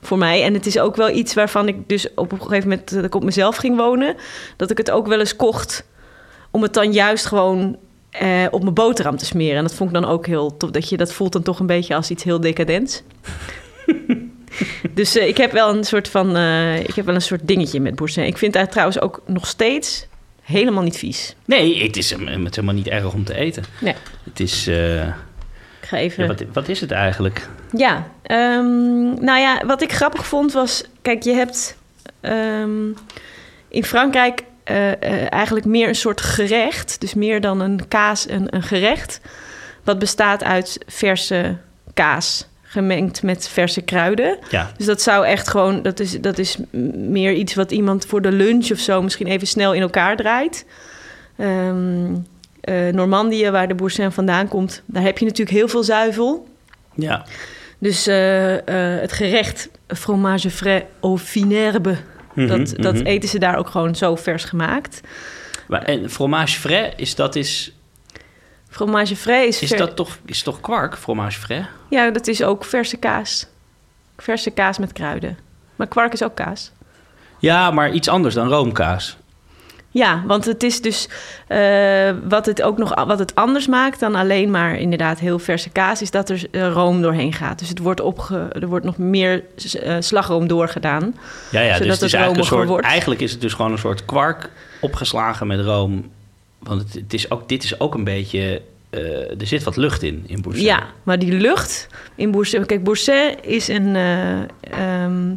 [0.06, 0.42] voor mij.
[0.42, 2.90] En het is ook wel iets waarvan ik dus op een gegeven moment...
[2.94, 4.16] dat ik op mezelf ging wonen...
[4.56, 5.84] dat ik het ook wel eens kocht
[6.50, 7.76] om het dan juist gewoon
[8.10, 9.56] eh, op mijn boterham te smeren.
[9.56, 10.70] En dat vond ik dan ook heel tof.
[10.70, 13.02] Dat, je, dat voelt dan toch een beetje als iets heel decadents.
[14.94, 16.36] dus eh, ik heb wel een soort van...
[16.36, 18.24] eh, ik heb wel een soort dingetje met boursin.
[18.26, 20.06] Ik vind het trouwens ook nog steeds
[20.42, 21.34] helemaal niet vies.
[21.44, 23.64] Nee, het is, het is helemaal niet erg om te eten.
[23.80, 23.94] Nee.
[24.24, 24.66] Het is...
[24.66, 25.14] eh, Ik
[25.80, 26.22] ga even...
[26.22, 27.48] ja, wat, wat is het eigenlijk?
[27.76, 30.84] Ja, ehm, nou ja, wat ik grappig vond was...
[31.02, 31.76] Kijk, je hebt
[32.20, 32.88] ehm,
[33.68, 37.00] in Frankrijk eh, eh, eigenlijk meer een soort gerecht.
[37.00, 39.20] Dus meer dan een kaas, een, een gerecht.
[39.82, 41.56] Wat bestaat uit verse
[41.94, 44.38] kaas gemengd met verse kruiden.
[44.50, 45.82] Ja, Dus dat zou echt gewoon...
[45.82, 46.56] Dat is, dat is
[46.94, 49.02] meer iets wat iemand voor de lunch of zo...
[49.02, 50.66] misschien even snel in elkaar draait.
[51.36, 54.82] Eh, Normandië, waar de boursin vandaan komt...
[54.86, 56.48] daar heb je natuurlijk heel veel zuivel...
[56.94, 57.24] ja.
[57.84, 58.54] Dus eh,
[58.94, 61.96] eh, het gerecht fromage frais au finerbe,
[62.34, 63.04] Mhm, dat, dat mhm.
[63.06, 65.00] eten ze daar ook gewoon zo vers gemaakt.
[65.68, 67.72] Maar, en fromage frais, is dat, is,
[68.68, 71.66] Fromage frais is, is ver- dat toch, is toch kwark, fromage frais?
[71.90, 73.46] Ja, dat is ook verse kaas.
[74.16, 75.38] Verse kaas met kruiden.
[75.76, 76.70] Maar kwark is ook kaas.
[77.38, 79.16] Ja, maar iets anders dan roomkaas.
[79.94, 81.08] Ja, want het is dus
[81.46, 85.70] eh, wat het ook nog wat het anders maakt dan alleen maar inderdaad heel verse
[85.70, 87.58] kaas, is dat er eh, room doorheen gaat.
[87.58, 89.44] Dus het wordt opge, er wordt nog meer
[89.82, 91.14] eh, slagroom doorgedaan.
[91.50, 92.86] Ja, ja Zodat dus het is het eigenlijk, een soort, wordt.
[92.86, 96.10] eigenlijk is het dus gewoon een soort kwark opgeslagen met room.
[96.58, 98.62] Want het, het is ook, dit is ook een beetje...
[99.38, 100.64] er zit wat lucht in, in boursin.
[100.64, 102.66] Ja, maar die lucht in Boursin...
[102.66, 103.96] Kijk, Boursin is een...
[103.96, 105.34] eh, ehm,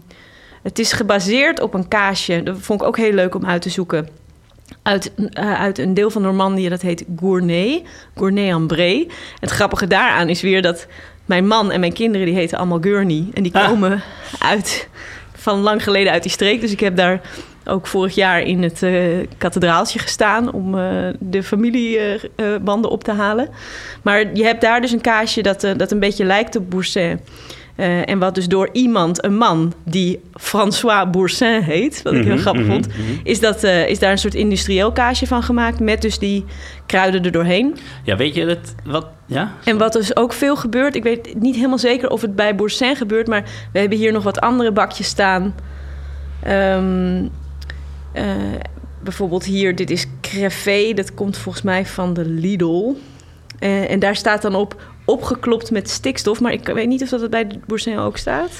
[0.63, 2.43] het is gebaseerd op een kaasje.
[2.43, 4.25] Dat vond ik ook heel leuk om uit te zoeken.
[4.81, 7.83] Uit, eh, uit een deel van Normandië, dat heet Gournay.
[8.15, 9.07] Gournay-en-Bray.
[9.39, 10.87] Het grappige daaraan is weer dat
[11.25, 12.25] mijn man en mijn kinderen...
[12.27, 13.27] die heten allemaal Gurney.
[13.33, 13.67] En die Ah.
[13.67, 14.01] komen
[14.39, 14.89] uit,
[15.35, 16.61] van lang geleden uit die streek.
[16.61, 17.21] Dus ik heb daar
[17.65, 18.93] ook vorig jaar in het eh,
[19.37, 20.51] kathedraaltje gestaan...
[20.51, 23.49] om eh, de familiebanden op te halen.
[24.01, 27.19] Maar je hebt daar dus een kaasje dat, dat een beetje lijkt op Boursin.
[27.77, 32.33] Eh, en wat dus door iemand, een man die François Boursin heet, wat ik heel
[32.33, 32.97] Mhm, grappig mhm, vond, mhm.
[33.23, 36.45] is, dat, eh, is daar een soort industrieel kaasje van gemaakt met dus die
[36.85, 37.77] kruiden er doorheen.
[38.03, 38.75] Ja, weet je dat...
[38.85, 39.53] Wat, ja?
[39.63, 42.95] En wat dus ook veel gebeurt, ik weet niet helemaal zeker of het bij Boursin
[42.95, 45.55] gebeurt, maar we hebben hier nog wat andere bakjes staan.
[46.43, 47.25] Ehm,
[48.11, 48.25] eh,
[49.03, 52.93] bijvoorbeeld hier, dit is Crefé, dat komt volgens mij van de Lidl.
[53.59, 54.75] En daar staat dan op
[55.07, 58.51] opgeklopt met stikstof, maar ik weet niet of dat het bij de Boursin ook staat.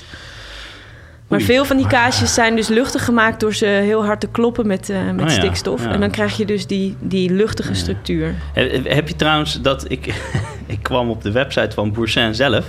[1.28, 1.48] Maar Oei.
[1.48, 4.90] veel van die kaasjes zijn dus luchtig gemaakt door ze heel hard te kloppen met,
[4.90, 5.84] eh, met Oh stikstof.
[5.84, 5.92] ja.
[5.92, 8.36] En dan krijg je dus die, die luchtige structuur.
[8.54, 10.06] Heb, heb je trouwens dat ik...
[10.66, 12.66] ik kwam op de website van Boursin zelf.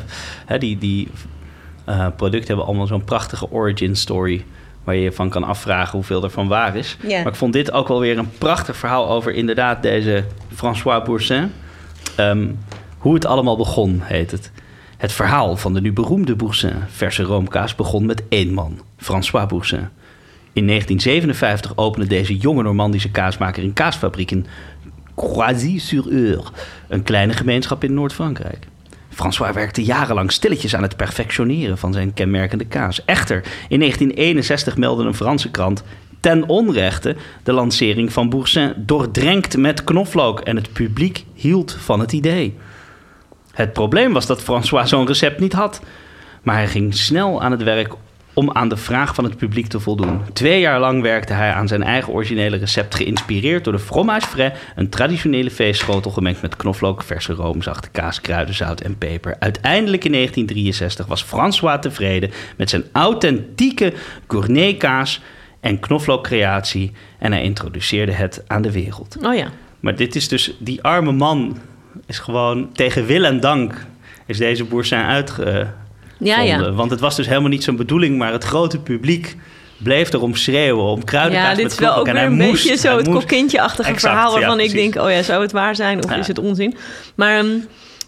[0.46, 1.08] Hè, die die
[1.84, 4.44] eh, producten hebben allemaal zo'n prachtige origin story...
[4.84, 6.96] waar je je van kan afvragen hoeveel er van waar is.
[7.02, 9.08] Maar ik vond dit ook wel weer een prachtig verhaal...
[9.10, 11.52] over inderdaad deze François Boursin.
[12.16, 12.46] Ehm,
[12.98, 14.50] hoe het allemaal begon, heet het.
[14.96, 19.88] Het verhaal van de nu beroemde Boursin, verse roomkaas, begon met één man, François Boursin.
[20.52, 24.46] In 1957 opende deze jonge Normandische kaasmaker een kaasfabriek in
[25.16, 26.42] Croisy-sur-Eure,
[26.88, 28.66] een kleine gemeenschap in Noord-Frankrijk.
[29.08, 33.04] François werkte jarenlang stilletjes aan het perfectioneren van zijn kenmerkende kaas.
[33.04, 35.82] Echter, in 1961 meldde een Franse krant
[36.20, 42.12] ten onrechte de lancering van Boursin doordrenkt met knoflook en het publiek hield van het
[42.12, 42.56] idee.
[43.58, 45.80] Het probleem was dat François zo'n recept niet had.
[46.42, 47.94] Maar hij ging snel aan het werk
[48.32, 50.20] om aan de vraag van het publiek te voldoen.
[50.32, 52.94] Twee jaar lang werkte hij aan zijn eigen originele recept...
[52.94, 54.52] geïnspireerd door de fromage frais...
[54.76, 59.36] een traditionele feestschotel gemengd met knoflook, verse room, zachte kaas, kruiden, zout en peper.
[59.38, 62.30] Uiteindelijk in 1963 was François tevreden...
[62.56, 63.92] met zijn authentieke
[64.28, 65.20] gournay-kaas
[65.60, 66.92] en knoflookcreatie...
[67.18, 69.16] en hij introduceerde het aan de wereld.
[69.22, 69.50] Oh ja.
[69.80, 71.56] Maar dit is dus, die arme man
[72.06, 73.86] is gewoon tegen wil en dank
[74.26, 75.74] is deze Boursin uitgevonden.
[76.18, 76.72] Ja, ja.
[76.72, 79.36] Want het was dus helemaal niet zijn bedoeling, maar het grote publiek
[79.78, 82.06] bleef erom schreeuwen om kruidenkaas Ja, dit is wel ook.
[82.06, 83.08] En weer een moest, beetje zo het
[83.86, 84.32] Exact, verhaal...
[84.32, 86.16] ja, waarvan ik denk, oh ja, zou het waar zijn of Ja.
[86.16, 86.76] is het onzin?
[87.14, 87.46] Maar ehm,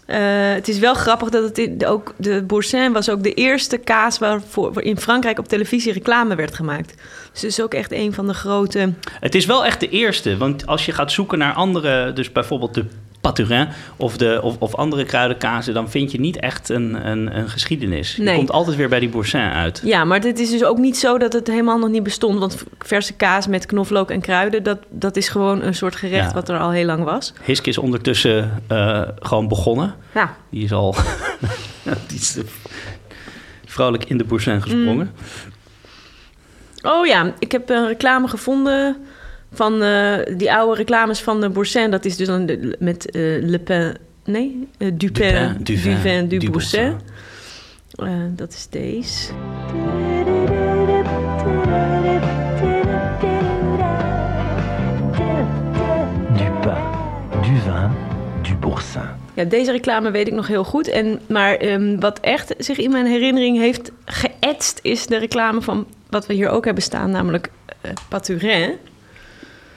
[0.05, 0.19] eh,
[0.53, 2.13] het is wel grappig dat het ook...
[2.17, 6.55] De Boursin was ook de eerste kaas waarvoor waar in Frankrijk op televisie reclame werd
[6.55, 6.93] gemaakt.
[7.31, 8.93] Dus het is ook echt een van de grote...
[9.19, 12.73] Het is wel echt de eerste, want als je gaat zoeken naar andere, dus bijvoorbeeld
[12.73, 12.85] de
[13.21, 17.49] Paturin of, de, of, of andere kruidenkazen, dan vind je niet echt een, een, een
[17.49, 18.15] geschiedenis.
[18.15, 19.81] Je komt altijd weer bij die Boursin uit.
[19.83, 22.39] Ja, maar het is dus ook niet zo dat het helemaal nog niet bestond.
[22.39, 24.63] Want verse kaas met knoflook en kruiden...
[24.63, 26.33] dat, dat is gewoon een soort gerecht Ja.
[26.33, 27.33] wat er al heel lang was.
[27.43, 29.95] Hisk is ondertussen eh, gewoon begonnen.
[30.13, 30.95] Ja, Die is al
[32.07, 32.37] die is
[33.65, 35.11] vrolijk in de Boursin gesprongen.
[36.81, 38.97] Oh ja, ik heb een reclame gevonden
[39.51, 41.91] van eh, die oude reclames van de Boursin.
[41.91, 43.95] Dat is dus dan de- met eh, Le Pen...
[44.25, 46.93] Nee, eh, Dupin, Dupin, Duvin, Duvin, du du Boursin.
[47.95, 49.31] Eh, dat is deze.
[56.37, 56.83] Du pain,
[57.41, 57.89] du vin,
[58.41, 59.01] du boursin.
[59.33, 60.87] Ja, deze reclame weet ik nog heel goed.
[60.87, 64.79] En, maar ehm, wat echt zich in mijn herinnering heeft geëtst...
[64.81, 67.49] is de reclame van wat we hier ook hebben staan, namelijk
[67.81, 68.71] eh Paturin.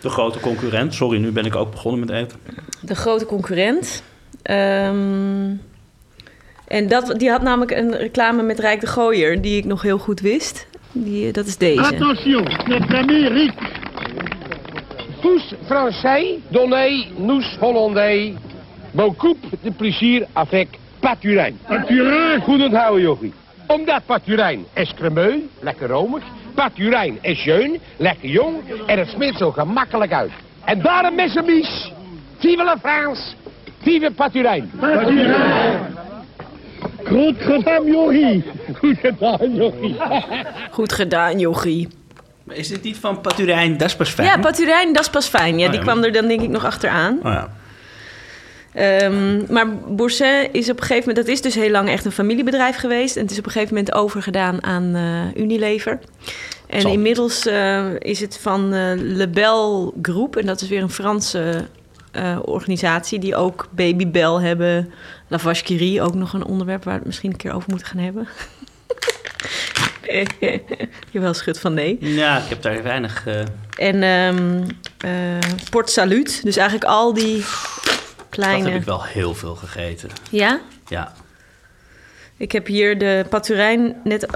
[0.05, 0.95] De grote concurrent.
[0.95, 2.38] Sorry, nu ben ik ook begonnen met eten.
[2.81, 4.03] De grote concurrent.
[4.43, 5.53] Ehm,
[6.67, 9.40] en dat, die had namelijk een reclame met Rijk de Gooier...
[9.40, 10.67] die ik nog heel goed wist.
[10.93, 11.81] Die, eh, dat is deze.
[11.81, 13.55] Attention, notre ami Rick.
[15.21, 18.33] Tous français, donnez nous hollandais.
[18.90, 20.69] Beaucoup de plezier avec
[21.01, 21.59] Paturin.
[21.67, 22.40] Paturin.
[22.40, 23.33] Goed onthouden, jochie.
[23.67, 26.23] Omdat Paturin is cremeux, lekker romig.
[26.55, 28.57] Paturin is jeun, lekker jong.
[28.87, 30.31] En het smeert zo gemakkelijk uit.
[30.64, 31.93] En daarom, mes amis,
[32.38, 33.23] vive la France,
[33.83, 34.71] vive Paturin.
[34.81, 35.35] Paturin.
[37.07, 38.45] Goed gedaan, Jochie.
[38.79, 39.97] Goed gedaan, Jochie.
[40.71, 41.88] Goed gedaan, jochie.
[42.45, 43.77] Maar Is dit niet van Paturijn?
[43.77, 44.29] Dat is pas fijn.
[44.29, 45.59] Ja, Paturijn, dat is pas fijn.
[45.59, 47.19] Ja, Oh, die kwam er dan denk ik nog achteraan.
[47.23, 47.49] Oh, ja.
[48.75, 51.27] Ehm, maar Boursin is op een gegeven moment...
[51.27, 53.17] dat is dus heel lang echt een familiebedrijf geweest.
[53.17, 55.99] En het is op een gegeven moment overgedaan aan eh, Unilever.
[56.67, 56.93] En Zal.
[56.93, 60.37] inmiddels eh, is het van eh Lebel Groep.
[60.37, 61.67] En dat is weer een Franse
[62.45, 63.19] organisatie...
[63.19, 64.93] die ook Babybel hebben.
[65.29, 65.39] La
[66.01, 66.85] ook nog een onderwerp...
[66.85, 68.29] waar we het misschien een keer over moeten gaan hebben.
[71.11, 71.97] Je wel schud van nee.
[72.01, 73.27] ja, ik heb daar weinig...
[73.77, 74.63] En ehm
[75.05, 75.39] eh,
[75.71, 76.41] Port Salut.
[76.45, 77.45] Dus eigenlijk al die
[78.37, 78.70] Dat kleine...
[78.70, 80.09] heb ik wel heel veel gegeten.
[80.31, 80.61] Ja?
[80.88, 81.12] Ja.
[82.37, 84.27] Ik heb hier de Paturijn net,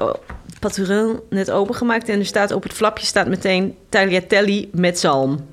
[1.30, 2.08] net opengemaakt.
[2.08, 5.46] En er staat op het flapje staat meteen tagliatelle met zalm.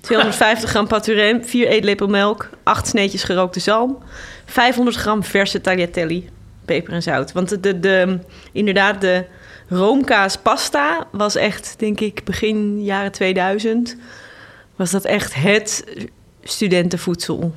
[0.00, 3.98] 250 gram Paturin, 4 eetlepel melk, 8 sneetjes gerookte zalm,
[4.44, 6.22] 500 gram verse tagliatelle,
[6.64, 7.32] peper en zout.
[7.32, 8.18] Want de, de, de-
[8.52, 9.24] inderdaad, de
[9.68, 13.96] roomkaas pasta was echt, denk ik, begin jaren 2000...
[14.76, 15.84] was dat echt het
[16.42, 17.54] studentenvoedsel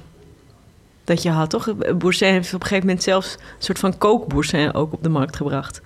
[1.10, 1.74] dat je had, toch?
[1.98, 5.36] Boursin heeft op een gegeven moment zelfs een soort van kookboursin ook op de markt
[5.36, 5.82] gebracht.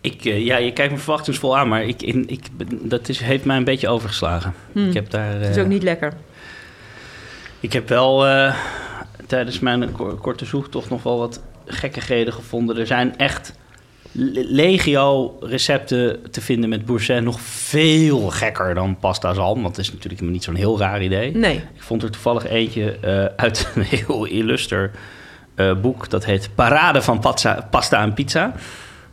[0.00, 3.44] Ik, eh, ja, je kijkt me verwachtingsvol aan, maar ik, in, ik, dat is, heeft
[3.44, 4.54] mij een beetje overgeslagen.
[4.74, 5.40] Ik heb daar...
[5.40, 6.12] Dat is eh, ook niet lekker.
[7.60, 8.54] Ik heb wel eh,
[9.26, 12.78] tijdens mijn ko- korte zoektocht nog wel wat gekkigheden gevonden.
[12.78, 13.52] Er zijn echt
[14.12, 17.24] legio recepten te vinden met boursin.
[17.24, 19.62] Nog veel gekker dan pasta zalm.
[19.62, 21.36] Want het is natuurlijk niet zo'n heel raar idee.
[21.36, 21.56] Nee.
[21.56, 24.90] Ik vond er toevallig eentje eh, uit een heel illuster
[25.54, 26.10] eh, boek.
[26.10, 28.52] Dat heet Parade van Pazza- Pasta en Pizza.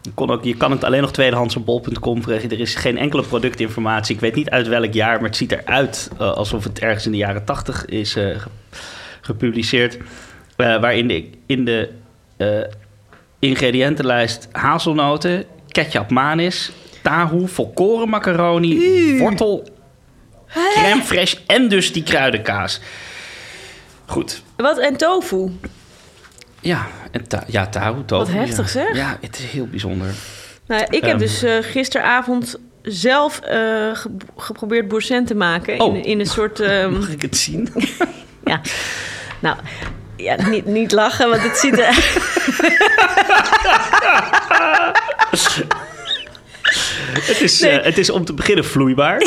[0.01, 2.49] Je, kon ook, je kan het alleen nog tweedehands op bol.com krijgen.
[2.51, 4.15] Er is geen enkele productinformatie.
[4.15, 7.11] Ik weet niet uit welk jaar, maar het ziet eruit eh, alsof het ergens in
[7.11, 8.35] de jaren tachtig is ge-
[9.21, 9.97] gepubliceerd.
[10.55, 11.89] Waarin de, in de
[13.47, 19.67] ingrediëntenlijst hazelnoten, ketchup manis, tahoe, volkoren macaroni, wortel,
[20.73, 22.81] crème fraîche en dus die kruidenkaas.
[24.05, 24.41] Goed.
[24.57, 25.51] Wat en tofu?
[26.59, 28.33] Ja, en ta ja tahoe, tofu.
[28.33, 28.85] Wat heftig, ja.
[28.85, 28.95] zeg.
[28.97, 30.07] Ja, het is heel bijzonder.
[30.67, 31.17] Nou, ik heb Ehm.
[31.17, 33.55] dus eh, gisteravond zelf eh,
[33.93, 35.79] ge- geprobeerd boursin te maken.
[35.81, 35.95] Oh.
[35.95, 36.59] In, in een soort...
[36.69, 37.69] ehm, Mag ik het zien?
[38.45, 38.61] ja.
[39.39, 39.57] Nou,
[40.17, 41.95] ja, niet, niet lachen, want het ziet er...
[47.27, 47.71] het, is, Nee.
[47.79, 49.17] eh, het is om te beginnen vloeibaar.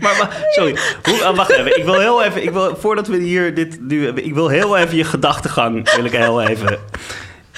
[0.00, 1.78] maar, sorry, Hoe, ah, wacht even.
[1.78, 4.76] Ik wil heel even, ik wil, voordat we hier dit nu hebben, ik wil heel
[4.76, 6.78] even je gedachtegang, wil ik heel even.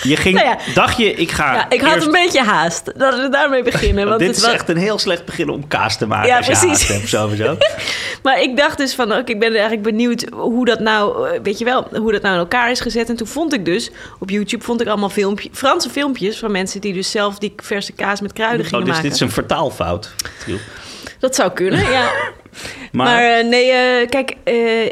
[0.02, 0.58] Je ging, Nou ja.
[0.74, 2.90] dacht je, ik ga Ja, ik had eerst- een beetje haast.
[2.96, 4.06] Laten we daarmee beginnen.
[4.06, 6.36] Want dit het is was- echt een heel slecht begin om kaas te maken Ja,
[6.36, 6.68] als je precies.
[6.70, 7.56] haast hebt, sowieso.
[8.22, 11.58] Maar ik dacht dus van, oké, ik ben eigenlijk benieuwd hoe dat nou, eh, weet
[11.58, 13.08] je wel, hoe dat nou in elkaar is gezet.
[13.08, 16.80] En toen vond ik dus, op YouTube vond ik allemaal filmpje, Franse filmpjes van mensen
[16.80, 19.08] die dus zelf die verse kaas met kruiden Oh, gingen dus maken.
[19.08, 20.10] dit is een vertaalfout.
[21.18, 22.08] Dat zou kunnen, ja.
[22.92, 24.34] Maar, Maar, eh, nee, eh, kijk,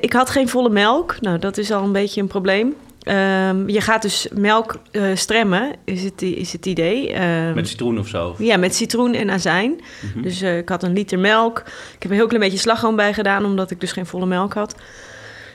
[0.00, 1.16] ik had geen volle melk.
[1.20, 2.74] Nou, dat is al een beetje een probleem.
[3.02, 7.12] Ehm, je gaat dus melk eh, stremmen, is het, is het idee.
[7.12, 8.34] Ehm, met citroen of zo.
[8.38, 9.80] Ja, met citroen en azijn.
[10.14, 10.22] Mhm.
[10.22, 11.58] Dus eh, ik had een liter melk.
[11.94, 14.52] Ik heb een heel klein beetje slagroom bij gedaan, omdat ik dus geen volle melk
[14.54, 14.74] had.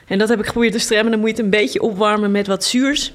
[0.06, 1.10] En dat heb ik geprobeerd te stremmen.
[1.10, 3.12] Dan moet je het een beetje opwarmen met wat zuurs.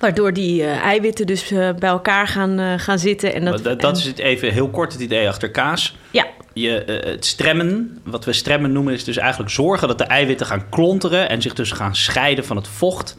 [0.00, 3.34] Waardoor die eh, eiwitten dus bij elkaar gaan, gaan zitten.
[3.34, 5.96] En dat, Dat, dat, dat en- is het even heel kort het idee achter kaas.
[6.10, 10.46] Ja, Je, het stremmen, wat we stremmen noemen, is dus eigenlijk zorgen dat de eiwitten
[10.46, 13.16] gaan klonteren en zich dus gaan scheiden van het vocht.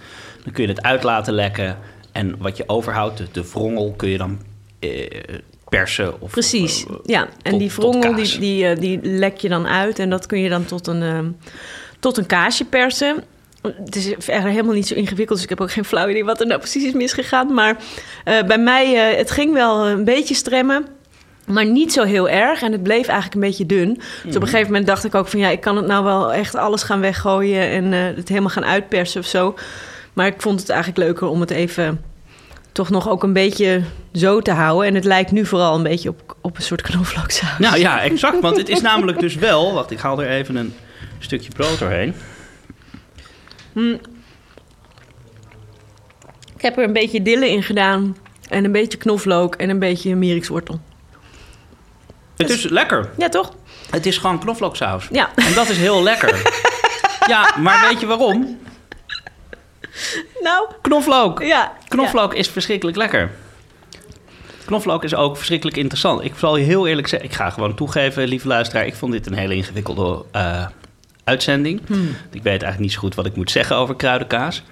[0.48, 1.78] Dan kun je het uit laten lekken
[2.12, 4.40] en wat je overhoudt, de, de wrongel, kun je dan
[4.80, 5.10] eh,
[5.70, 6.22] persen.
[6.22, 7.28] Of, Precies, of, eh, ja.
[7.42, 8.16] En die kaas.
[8.32, 10.00] die, die, eh, die lek je dan uit.
[10.00, 11.30] En dat kun je dan tot een, ehm,
[12.00, 13.24] tot een kaasje persen.
[13.62, 16.40] Het is verder helemaal niet zo ingewikkeld, dus ik heb ook geen flauw idee wat
[16.40, 17.54] er nou precies is misgegaan.
[17.54, 17.76] Maar
[18.24, 20.86] eh, bij mij, eh, het ging wel een beetje stremmen.
[21.46, 22.62] Maar niet zo heel erg.
[22.62, 23.94] En het bleef eigenlijk een beetje dun.
[23.94, 24.36] Dus Mhm.
[24.36, 25.40] op een gegeven moment dacht ik ook van...
[25.40, 27.70] ja, ik kan het nou wel echt alles gaan weggooien...
[27.70, 29.56] en eh, het helemaal gaan uitpersen of zo.
[30.18, 32.04] Maar ik vond het eigenlijk leuker om het even...
[32.72, 33.82] toch nog ook een beetje
[34.14, 34.88] zo te houden.
[34.88, 37.58] En het lijkt nu vooral een beetje op, op een soort knoflooksaus.
[37.58, 38.40] Nou ja, exact.
[38.40, 39.74] Want het is namelijk dus wel...
[39.74, 40.74] Wacht, ik haal er even een
[41.20, 42.16] stukje brood doorheen.
[46.56, 48.18] Ik heb er een beetje dille in gedaan...
[48.50, 50.80] en een beetje knoflook en een beetje mierikswortel.
[52.38, 53.10] Het is lekker.
[53.18, 53.54] Ja, toch?
[53.90, 55.08] Het is gewoon knoflooksaus.
[55.12, 55.30] Ja.
[55.36, 56.42] En dat is heel lekker.
[57.28, 58.58] ja, maar weet je waarom?
[60.42, 61.42] Nou, Knoflook.
[61.42, 61.74] ja.
[61.88, 63.32] Knoflook is verschrikkelijk lekker.
[64.66, 66.24] Knoflook is ook verschrikkelijk interessant.
[66.24, 69.26] Ik zal je heel eerlijk zeggen, ik ga gewoon toegeven, lieve luisteraar, ik vond dit
[69.28, 70.66] een hele ingewikkelde eh,
[71.24, 71.82] uitzending.
[72.32, 74.64] Ik weet eigenlijk niet zo goed wat ik moet zeggen over kruidenkaas.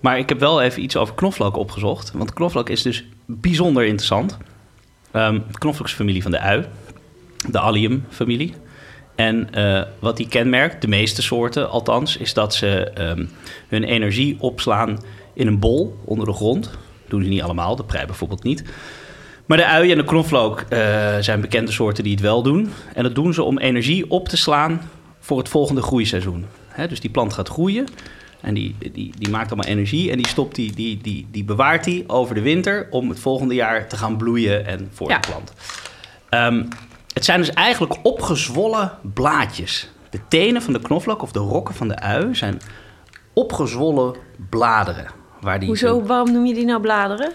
[0.00, 2.10] Maar ik heb wel even iets over knoflook opgezocht.
[2.14, 4.36] Want knoflook is dus bijzonder interessant.
[5.10, 6.64] Ehm knoflook is familie van de ui,
[7.48, 8.54] de allium-familie.
[9.14, 13.24] En eh, wat die kenmerkt, de meeste soorten althans, is dat ze ehm,
[13.68, 14.98] hun energie opslaan
[15.34, 16.70] in een bol onder de grond.
[17.08, 18.64] doen ze niet allemaal, de prei bijvoorbeeld niet.
[19.46, 20.78] Maar de ui en de knoflook eh,
[21.20, 22.70] zijn bekende soorten die het wel doen.
[22.94, 24.80] En dat doen ze om energie op te slaan
[25.20, 26.46] voor het volgende groeiseizoen.
[26.68, 27.86] Hè, dus die plant gaat groeien
[28.40, 31.84] en die, die, die maakt allemaal energie en die, stopt die, die, die, die bewaart
[31.84, 35.18] die over de winter om het volgende jaar te gaan bloeien en voor Ja.
[35.18, 35.52] de plant.
[36.28, 36.64] Ehm,
[37.12, 39.90] het zijn dus eigenlijk opgezwollen blaadjes.
[40.10, 42.60] De tenen van de knoflook of de rokken van de ui zijn
[43.32, 44.14] opgezwollen
[44.50, 45.06] bladeren.
[45.40, 47.32] Waar die Hoezo, waarom noem je die nou bladeren?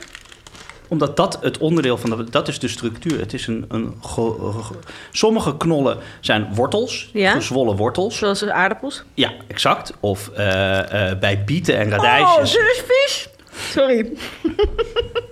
[0.90, 2.24] omdat dat het onderdeel van de...
[2.30, 3.20] Dat is de structuur.
[3.20, 3.66] Het is een...
[3.68, 4.74] een ge- ge-
[5.12, 7.10] sommige knollen zijn wortels.
[7.14, 7.32] Ja.
[7.32, 8.18] Gezwollen wortels.
[8.18, 9.04] Zoals aardappels.
[9.14, 9.94] Ja, exact.
[10.00, 12.52] Of eh, eh, bij bieten en Oh, radijsjes.
[12.52, 13.30] dit is vies.
[13.72, 14.12] Sorry.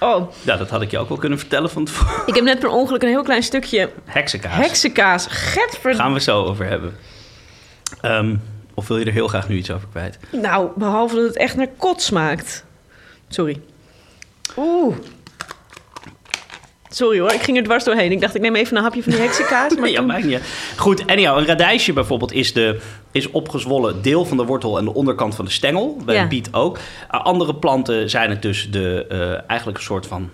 [0.00, 2.22] oh, Ja, dat had ik je ook wel kunnen vertellen van tevoren.
[2.26, 4.54] ik heb net per ongeluk een heel klein stukje Heksenkaas.
[4.56, 5.26] heksenkaas.
[5.30, 5.94] Getver...
[5.94, 6.96] Gaan we zo over hebben.
[8.00, 8.36] Ehm,
[8.74, 10.18] of wil je er heel graag nu iets over kwijt?
[10.32, 12.64] Nou, behalve dat het echt naar kot smaakt.
[13.28, 13.60] Sorry.
[14.56, 14.96] Oeh.
[16.90, 18.12] Sorry hoor, ik ging er dwars doorheen.
[18.12, 19.76] Ik dacht, ik neem even een hapje van die heksenkaas.
[19.76, 20.40] Maar ja, toen- maakt niet.
[20.76, 22.80] Goed, anyhow, een radijsje bijvoorbeeld is, de,
[23.12, 25.96] is opgezwollen deel van de wortel en de onderkant van de stengel.
[26.04, 26.22] Bij Ja.
[26.22, 26.76] een biet ook.
[27.14, 30.30] Uh, andere planten zijn het dus de, eh, eigenlijk een soort van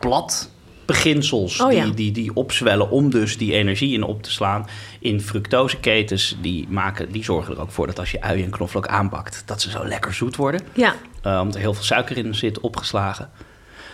[0.00, 4.66] bladbeginsels Oh, die, die, die opzwellen om dus die energie in op te slaan.
[5.00, 8.86] In fructoseketens, die, maken, die zorgen er ook voor dat als je ui en knoflook
[8.86, 10.60] aanbakt, dat ze zo lekker zoet worden.
[10.72, 10.94] Ja,
[11.26, 13.30] Uh, omdat er heel veel suiker in zit, opgeslagen.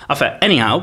[0.07, 0.83] Enfin, anyhow,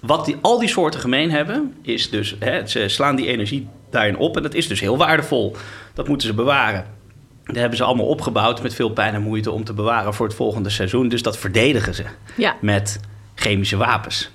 [0.00, 4.16] wat die, al die soorten gemeen hebben, is dus, hè, ze slaan die energie daarin
[4.16, 5.56] op en dat is dus heel waardevol.
[5.94, 6.84] Dat moeten ze bewaren.
[7.44, 10.36] Dat hebben ze allemaal opgebouwd met veel pijn en moeite om te bewaren voor het
[10.36, 11.08] volgende seizoen.
[11.08, 12.04] Dus dat verdedigen ze
[12.36, 12.56] ja.
[12.60, 13.00] met
[13.34, 14.30] chemische wapens.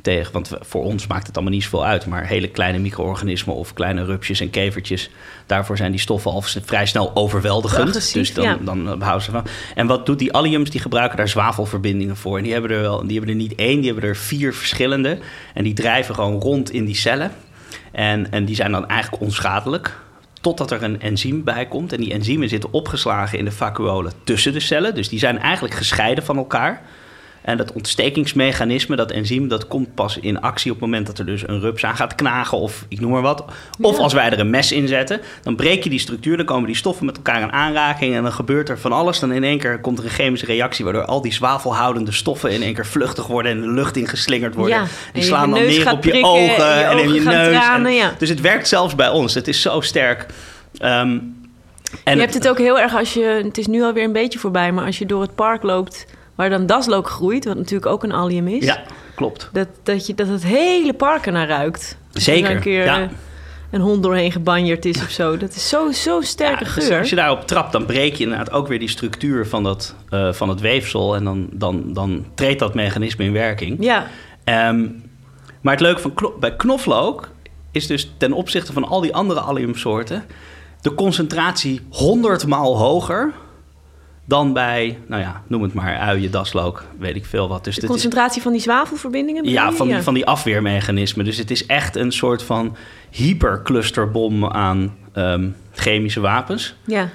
[0.01, 3.73] Tegen, want voor ons maakt het allemaal niet zoveel uit, maar hele kleine micro-organismen of
[3.73, 5.09] kleine rupsjes en kevertjes,
[5.45, 7.89] daarvoor zijn die stoffen al vrij snel overweldigend.
[7.89, 8.57] Agressief, dus dan, ja.
[8.61, 9.45] dan behouden ze van.
[9.75, 10.69] En wat doet die alliums?
[10.69, 12.37] Die gebruiken daar zwavelverbindingen voor.
[12.37, 15.17] En die hebben er wel, die hebben er niet één, die hebben er vier verschillende.
[15.53, 17.31] En die drijven gewoon rond in die cellen.
[17.91, 19.99] En, en die zijn dan eigenlijk onschadelijk.
[20.41, 21.93] Totdat er een enzym bij komt.
[21.93, 24.95] En die enzymen zitten opgeslagen in de vacuolen tussen de cellen.
[24.95, 26.81] Dus die zijn eigenlijk gescheiden van elkaar.
[27.41, 31.25] En dat ontstekingsmechanisme, dat enzym, dat komt pas in actie op het moment dat er
[31.25, 33.45] dus een rups aan gaat knagen of ik noem maar wat.
[33.82, 36.65] Of als wij er een mes in zetten, dan breek je die structuur, dan komen
[36.67, 39.19] die stoffen met elkaar in aanraking en dan gebeurt er van alles.
[39.19, 42.62] Dan in één keer komt er een chemische reactie waardoor al die zwavelhoudende stoffen in
[42.62, 44.75] één keer vluchtig worden en de lucht ingeslingerd worden.
[44.75, 47.47] Ja, en Die slaan dan neer op je ogen je en in je neus.
[47.56, 48.13] tranen, En- ja.
[48.17, 49.33] Dus het werkt zelfs bij ons.
[49.33, 50.25] Het is zo sterk.
[50.79, 53.42] En je hebt het ook heel erg als je...
[53.44, 56.06] Het is nu alweer een beetje voorbij, maar als je door het park loopt...
[56.42, 58.65] waar dan daslook groeit, wat natuurlijk ook een allium is...
[58.65, 58.81] Ja,
[59.15, 59.50] klopt.
[59.54, 61.98] Dat, dat, je, dat het hele park ernaar ruikt.
[62.13, 63.02] Er Zeker, een keer ja.
[63.02, 63.08] eh,
[63.71, 65.37] een hond doorheen gebanjerd is of zo.
[65.37, 67.00] Dat is zo- zo'n sterke Ja, dus geur.
[67.00, 70.33] als je daarop trapt, dan breek je inderdaad ook weer die structuur van, dat, eh,
[70.33, 71.15] van het weefsel.
[71.15, 73.77] En dan, dan, dan treedt dat mechanisme in werking.
[73.83, 74.08] Ja,
[74.44, 74.87] Ehm,
[75.62, 77.29] maar het leuke van kno- bij knoflook
[77.71, 80.25] is dus ten opzichte van al die andere alliumsoorten...
[80.81, 83.31] de concentratie honderdmaal hoger
[84.32, 87.63] dan bij, nou ja, noem het maar, uien, daslook, weet ik veel wat.
[87.63, 89.44] Dus De is, concentratie van die zwavelverbindingen?
[89.50, 91.25] ja, van die, van die afweermechanismen.
[91.25, 92.75] Dus het is echt een soort van
[93.10, 96.75] hyperclusterbom aan ehm, chemische wapens.
[96.86, 97.10] Ja,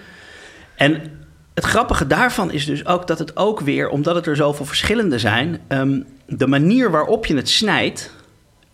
[0.74, 1.00] En
[1.54, 5.18] het grappige daarvan is dus ook dat het ook weer, omdat het er zoveel verschillende
[5.18, 8.15] zijn, ehm, de manier waarop je het snijdt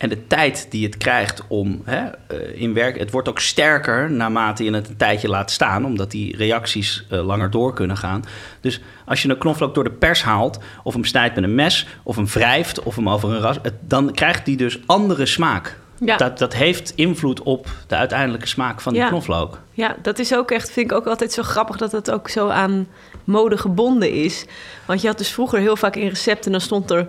[0.02, 2.98] en de tijd die het krijgt om hè, eh, in werk.
[2.98, 7.24] Het wordt ook sterker naarmate je het een tijdje laat staan, omdat die reacties eh,
[7.26, 8.24] langer door kunnen gaan.
[8.60, 11.86] Dus als je een knoflook door de pers haalt, of hem snijdt met een mes,
[12.02, 15.78] of hem wrijft, of hem over een ras, het- dan krijgt die dus andere smaak.
[16.04, 16.16] Ja.
[16.16, 19.08] Dat, dat heeft invloed op de uiteindelijke smaak van die Ja.
[19.08, 19.58] knoflook.
[19.72, 22.48] ja, dat is ook echt, vind ik ook altijd zo grappig dat het ook zo
[22.48, 22.86] aan
[23.24, 24.44] mode gebonden is.
[24.86, 27.06] Want je had dus vroeger heel vaak in recepten, dan stond er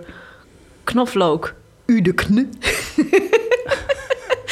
[0.84, 1.54] knoflook,
[1.86, 2.48] u de knu.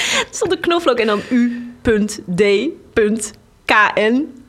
[0.02, 2.72] Er stond er knoflook en dan u.d.kn.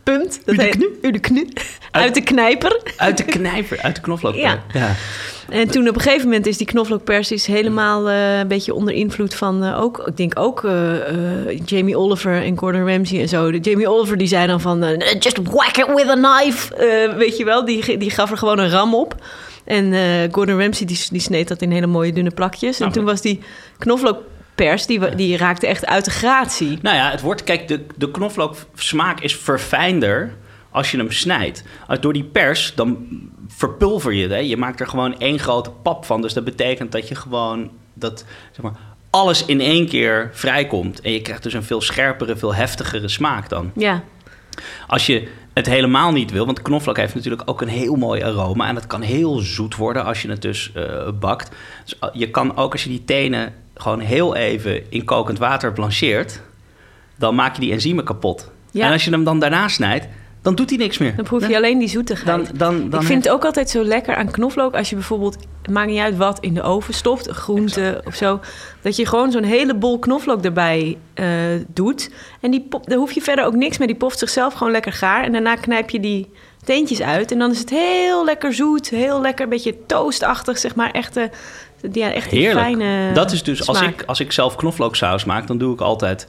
[0.04, 0.42] Punt.
[0.46, 0.88] Dat U de heet- knu?
[1.02, 1.48] U de knu.
[1.92, 2.82] Uit de knijper.
[2.98, 4.36] Uit de knijper, uit de knoflook.
[4.36, 4.64] Ja.
[4.74, 4.96] ja.
[5.50, 8.94] En toen op een gegeven moment is die knoflookpers is helemaal eh, een beetje onder
[8.94, 10.74] invloed van eh, ook, ik denk ook eh,
[11.66, 13.52] Jamie Oliver en Gordon Ramsay en zo.
[13.52, 16.76] De Jamie Oliver die zei dan van just whack it with a knife,
[17.18, 17.66] weet je wel.
[17.66, 19.16] Die, die gaf er gewoon een ram op.
[19.66, 20.02] En eh,
[20.32, 22.76] Gordon Ramsay die, die sneed dat in hele mooie dunne plakjes.
[22.76, 23.40] En Nou, toen was die
[23.78, 26.78] knoflookpers die, die raakte echt uit de gratie.
[26.82, 30.34] Nou ja, het wordt, kijk, de, de knoflooksmaak is verfijnder
[30.70, 31.64] als je hem snijdt.
[31.88, 33.08] Als door die pers, dan
[33.48, 34.32] verpulver je het.
[34.32, 34.38] Hè?
[34.38, 36.22] Je maakt er gewoon één grote pap van.
[36.22, 38.74] Dus dat betekent dat je gewoon dat, zeg maar,
[39.10, 41.02] alles in één keer vrijkomt.
[41.02, 43.72] En je krijgt dus een veel scherpere, veel heftigere smaak dan.
[43.76, 44.04] Ja,
[44.88, 48.68] Als je het helemaal niet wil, want knoflook heeft natuurlijk ook een heel mooi aroma.
[48.68, 51.52] En dat kan heel zoet worden als je het dus eh, bakt.
[51.84, 55.74] Dus uh, je kan ook als je die tenen gewoon heel even in kokend water
[55.74, 56.42] blancheert,
[57.16, 58.52] dan maak je die enzymen kapot.
[58.72, 58.86] Ja.
[58.86, 60.08] En als je hem dan daarna snijdt,
[60.42, 61.16] dan doet hij niks meer.
[61.16, 62.46] dan proef je alleen die zoetigheid.
[62.46, 65.38] Dan, dan, dan ik vind het ook altijd zo lekker aan knoflook als je bijvoorbeeld,
[65.70, 68.40] maakt niet uit wat, in de oven stopt, een groente of zo,
[68.82, 71.28] dat je gewoon zo'n hele bol knoflook erbij eh,
[71.68, 72.10] doet.
[72.42, 73.88] En die pop, daar hoef je verder ook niks mee.
[73.88, 75.24] Die poft zichzelf gewoon lekker gaar.
[75.24, 76.30] En daarna knijp je die
[76.64, 77.32] teentjes uit.
[77.32, 80.92] En dan is het heel lekker zoet, heel lekker, een beetje toastachtig, zeg maar.
[80.92, 81.24] Echt, eh,
[81.92, 82.66] ja, echt Heerlijk.
[82.66, 86.28] fijne dat is dus, als ik, als ik zelf knoflooksaus maak, dan doe ik altijd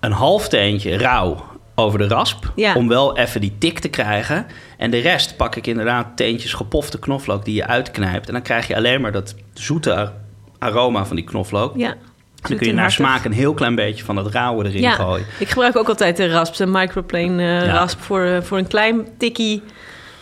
[0.00, 2.52] een half teentje rauw over de rasp.
[2.56, 2.74] Ja.
[2.74, 4.46] Om wel even die tik te krijgen.
[4.76, 8.26] En de rest pak ik inderdaad teentjes gepofte knoflook die je uitknijpt.
[8.26, 10.12] En dan krijg je alleen maar dat zoete ar-
[10.58, 11.76] aroma van die knoflook.
[11.76, 11.94] Ja.
[12.42, 15.26] dan kun je naar smaak een heel klein beetje van dat rauwe erin Ja, gooien.
[15.38, 17.72] ik gebruik ook altijd de rasp, de microplane eh, Ja.
[17.72, 19.62] rasp, voor, eh, voor een klein tikkie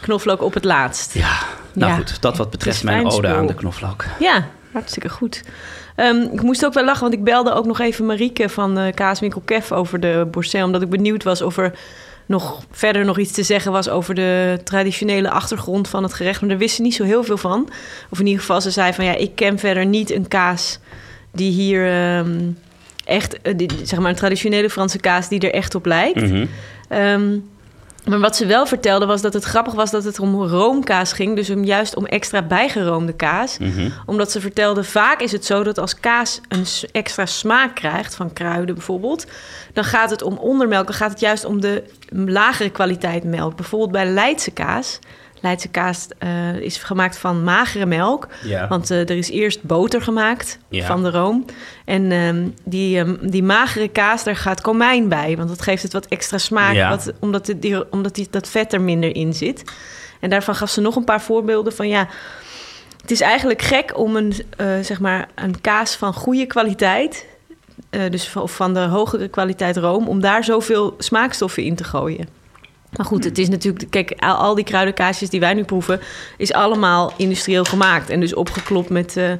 [0.01, 1.15] knoflook op het laatst.
[1.15, 1.37] Ja,
[1.73, 2.23] nou goed.
[2.23, 4.05] Dat wat betreft mijn ode aan de knoflook.
[4.19, 5.43] Ja, hartstikke goed.
[5.97, 8.95] Ehm, ik moest ook wel lachen, want ik belde ook nog even Marieke van eh
[8.95, 10.63] Kaaswinkel Kef over de Boursin.
[10.63, 11.73] Omdat ik benieuwd was of er
[12.27, 16.41] nog verder nog iets te zeggen was over de traditionele achtergrond van het gerecht.
[16.41, 17.69] Maar daar wist ze niet zo heel veel van.
[18.11, 20.79] Of in ieder geval, ze zei van ja, ik ken verder niet een kaas
[21.33, 22.41] die hier ehm,
[23.05, 26.21] echt, eh, die- zeg maar een traditionele Franse kaas die er echt op lijkt.
[26.89, 27.37] Ehm,
[28.09, 31.37] maar wat ze wel vertelde was dat het grappig was dat het om roomkaas ging.
[31.37, 33.59] Dus om, juist om extra bijgeroomde kaas.
[33.59, 33.91] Mhm.
[34.07, 38.15] Omdat ze vertelde, vaak is het zo dat als kaas een extra smaak krijgt...
[38.15, 39.27] van kruiden bijvoorbeeld...
[39.73, 40.87] dan gaat het om ondermelk.
[40.87, 43.57] Dan gaat het juist om de lagere kwaliteit melk.
[43.57, 44.99] Bijvoorbeeld bij Leidse kaas...
[45.41, 48.29] Leidse kaas eh, is gemaakt van magere melk.
[48.45, 48.69] Ja.
[48.69, 50.87] Want eh, er is eerst boter gemaakt Ja.
[50.87, 51.45] van de room.
[51.85, 55.37] En ehm, die, ehm, die magere kaas, daar gaat komijn bij.
[55.37, 56.75] Want dat geeft het wat extra smaak.
[56.75, 56.89] Ja.
[56.89, 59.63] Wat, omdat het, die, omdat die, dat vet er minder in zit.
[60.21, 61.89] En daarvan gaf ze nog een paar voorbeelden van...
[61.89, 62.09] ja,
[63.01, 67.27] het is eigenlijk gek om een, eh, zeg maar een kaas van goede kwaliteit...
[68.11, 70.09] dus van, of van de hogere kwaliteit room...
[70.09, 72.29] om daar zoveel smaakstoffen in te gooien.
[72.97, 73.91] Maar goed, het is natuurlijk...
[73.91, 76.01] Kijk, al, die kruidenkaasjes die wij nu proeven...
[76.37, 78.11] is allemaal industrieel gemaakt.
[78.11, 79.33] En dus opgeklopt met, eh,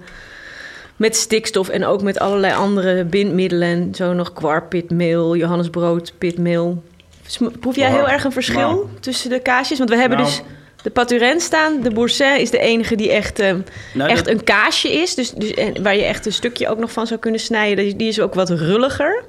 [0.97, 1.69] met stikstof...
[1.69, 3.69] en ook met allerlei andere bindmiddelen.
[3.69, 6.83] En zo nog kwarpitmeel, johannesbrood, pitmeel.
[7.27, 8.87] Sm- Proef jij heel erg een verschil Nou.
[9.01, 9.79] tussen de kaasjes?
[9.79, 10.31] Want we hebben Nou.
[10.31, 10.43] dus
[10.83, 11.81] de Paturin staan.
[11.81, 13.55] De Boursin is de enige die echt, eh,
[13.95, 15.15] Nou, echt dat- een kaasje is.
[15.15, 17.85] Dus, dus, en waar je echt een stukje ook nog van zou kunnen snijden.
[17.85, 19.25] Die, die is ook wat rulliger.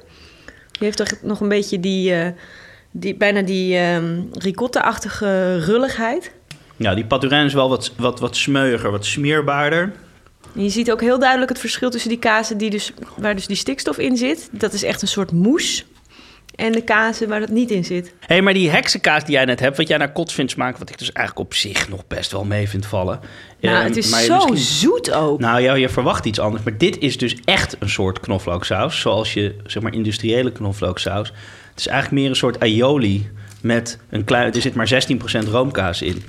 [0.72, 2.14] Die heeft toch nog een beetje die...
[2.14, 2.28] eh,
[3.00, 6.32] die, bijna die ehm, ricotta-achtige rulligheid.
[6.76, 9.92] Ja, die paturin is wel wat, wat, wat smeuiger, wat smeerbaarder.
[10.56, 13.48] En je ziet ook heel duidelijk het verschil tussen die kazen die dus, waar dus
[13.48, 14.50] die stikstof in zit.
[14.52, 15.86] Dat is echt een soort moes.
[16.56, 18.06] En de kazen waar dat niet in zit.
[18.06, 20.80] Hé, hey, maar die heksenkaas die jij net hebt, wat jij naar kots vindt smaken,
[20.80, 23.20] wat ik dus eigenlijk op zich nog best wel mee vind vallen.
[23.62, 24.58] Nou, Eh, het is zo misschien-
[24.90, 25.40] zoet ook.
[25.40, 26.64] Nou ja, je verwacht iets anders.
[26.64, 29.00] Maar dit is dus echt een soort knoflooksaus.
[29.00, 31.34] Zoals je, zeg maar, industriële knoflooksaus.
[31.78, 33.30] Het is eigenlijk meer een soort aioli
[33.62, 34.54] met een klein...
[34.54, 34.90] Er zit maar
[35.46, 36.24] 16% roomkaas in.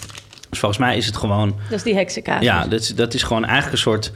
[0.50, 1.56] Dus volgens mij is het gewoon...
[1.68, 2.42] Dat is die heksenkaas.
[2.42, 4.12] Ja, dat is, dat is gewoon eigenlijk een soort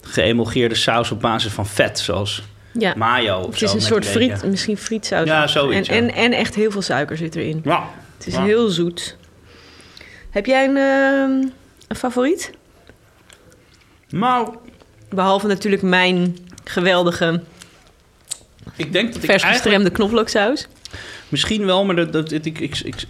[0.00, 1.98] geëmulgeerde saus op basis van vet.
[1.98, 2.94] Zoals Ja.
[2.96, 5.26] mayo of Het zo, is een soort friet, misschien frietsaus.
[5.26, 7.60] Ja, zoiets, En, en, en echt heel veel suiker zit erin.
[7.64, 7.88] Ja.
[8.18, 8.42] Het is Ja.
[8.44, 9.16] heel zoet.
[10.30, 11.48] Heb jij een, ehm,
[11.88, 12.50] een favoriet?
[14.08, 14.54] Nou,
[15.08, 17.42] Behalve natuurlijk mijn geweldige
[18.76, 19.62] ik denk dat ik vers eigenlijk...
[19.62, 20.68] gestremde knoflooksaus.
[21.28, 23.06] Misschien wel, maar dat, dat, ik, ik, ik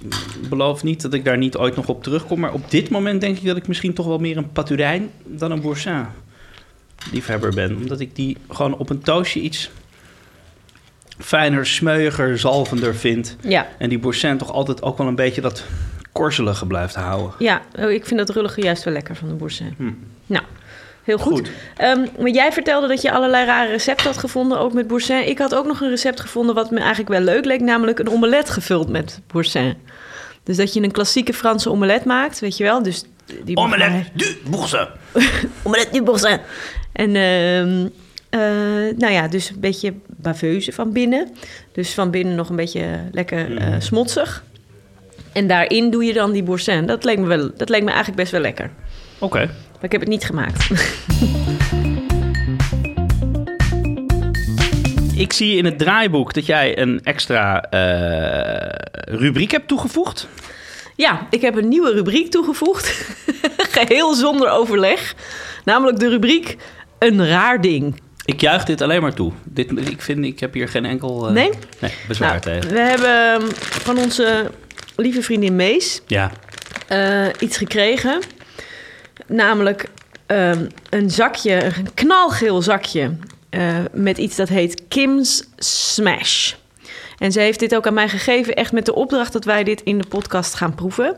[0.48, 2.40] beloof niet dat ik daar niet ooit nog op terugkom.
[2.40, 5.50] Maar op dit moment denk ik dat ik misschien toch wel meer een paturijn dan
[5.50, 6.07] een boursin
[7.12, 7.76] liefhebber ben.
[7.76, 9.70] Omdat ik die gewoon op een toastje iets
[11.18, 13.36] fijner, smeuiger, zalvender vind.
[13.40, 15.64] Ja, En die boursin toch altijd ook wel een beetje dat
[16.12, 17.32] korzelige blijft houden.
[17.38, 17.62] ja.
[17.78, 19.74] Oh, ik vind dat rullige juist wel lekker van de boursin.
[19.76, 19.90] Hm.
[20.26, 20.44] Nou,
[21.03, 21.32] heel goed.
[21.32, 21.50] Goed.
[21.76, 25.28] Ehm, maar jij vertelde dat je allerlei rare recepten had gevonden, ook met boursin.
[25.28, 28.09] Ik had ook nog een recept gevonden wat me eigenlijk wel leuk leek, namelijk een
[28.11, 29.74] omelet gevuld met boursin.
[30.44, 32.82] Dus dat je een klassieke Franse omelet maakt, weet je wel.
[32.82, 33.05] Dus
[33.44, 34.86] die maar- Omelette du boursin.
[35.62, 36.38] Omelet du boursin.
[36.92, 37.88] En ehm,
[38.30, 41.28] eh, nou ja, dus een beetje baveuze van binnen.
[41.72, 44.44] Dus van binnen nog een beetje lekker eh, smotsig.
[45.32, 46.86] En daarin doe je dan die boursin.
[46.86, 48.70] Dat leek me, wel, dat leek me eigenlijk best wel lekker.
[49.18, 49.50] Oké.
[49.83, 50.68] Maar ik heb het niet gemaakt.
[55.14, 60.28] Ik zie in het draaiboek dat jij een extra eh, rubriek hebt toegevoegd.
[60.97, 63.07] ja, ik heb een nieuwe rubriek toegevoegd.
[63.78, 65.14] Geheel zonder overleg.
[65.64, 66.57] Namelijk de rubriek
[66.99, 68.01] Een raar ding.
[68.24, 69.33] Ik juich dit alleen maar toe.
[69.45, 71.51] Dit, ik, vind, ik heb hier geen enkel Nee?
[71.80, 72.70] nee, bezwaar Nou, tegen.
[72.74, 74.51] we hebben ehm, van onze
[74.97, 76.30] lieve vriendin Mees Ja.
[76.89, 78.20] eh, iets gekregen.
[79.27, 79.89] Namelijk
[80.27, 83.16] ehm, een zakje, een knalgeel zakje.
[83.51, 86.53] eh, met iets dat heet Kim's Smash.
[87.18, 89.81] En ze heeft dit ook aan mij gegeven, echt met de opdracht dat wij dit
[89.83, 91.16] in de podcast gaan proeven.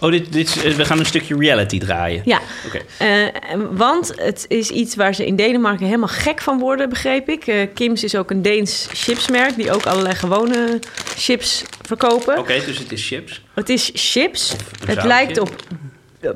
[0.00, 2.22] Oh, dit, dit, eh, we gaan een stukje reality draaien.
[2.24, 2.80] Ja, Oké.
[2.98, 7.68] eh, want het is iets waar ze in Denemarken helemaal gek van worden, begreep ik.
[7.74, 10.78] Kim's is ook een Deens chipsmerk die ook allerlei gewone
[11.16, 12.38] chips verkopen.
[12.38, 13.42] Oké, dus het is chips.
[13.54, 14.54] Het is chips.
[14.86, 15.50] Het lijkt op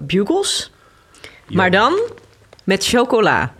[0.01, 0.73] bugles,
[1.49, 2.01] maar dan
[2.65, 3.55] met chocola.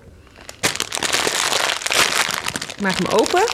[2.77, 3.45] Ik maak hem open.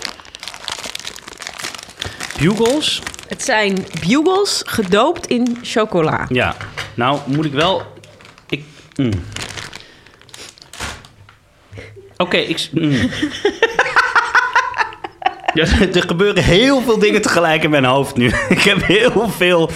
[2.40, 3.02] Bugles.
[3.28, 6.26] Het zijn bugles gedoopt in chocola.
[6.28, 6.56] Ja.
[6.94, 7.82] Nou, moet ik wel...
[8.48, 8.64] Ik...
[8.96, 9.12] mm.
[12.16, 12.68] Oké, ik...
[12.72, 12.92] mm.
[15.54, 18.26] ja, er gebeuren heel veel dingen tegelijk in mijn hoofd nu.
[18.48, 19.70] ik heb heel veel...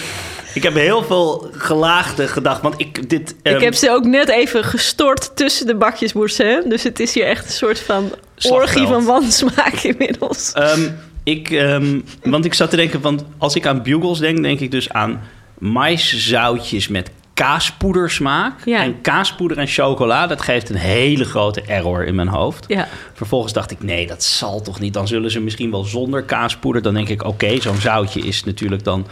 [0.55, 2.63] Ik heb heel veel gelaagde gedacht.
[2.63, 3.09] Want ik...
[3.09, 6.63] Dit, Ik ehm, heb ze ook net even gestort tussen de bakjes boursin.
[6.69, 8.63] Dus het is hier echt een soort van Slagveld.
[8.63, 10.53] orgie van wansmaak inmiddels.
[10.53, 10.89] Ehm,
[11.23, 14.71] ik, ehm, want ik zat te denken, want als ik aan bugles denk, denk ik
[14.71, 15.21] dus aan
[15.59, 18.65] maiszoutjes met kaaspoedersmaak.
[18.65, 18.83] Ja.
[18.83, 22.65] En kaaspoeder en chocola, dat geeft een hele grote error in mijn hoofd.
[22.69, 22.89] Ja.
[23.13, 24.95] Vervolgens dacht ik, nee, dat zal toch niet.
[24.95, 26.83] Dan zullen ze misschien wel zonder kaaspoeder.
[26.83, 29.07] Dan denk ik, oké, zo'n zoutje is natuurlijk dan...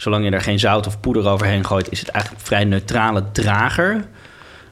[0.00, 1.90] Zolang je er geen zout of poeder overheen gooit...
[1.90, 4.04] is het eigenlijk een vrij neutrale drager.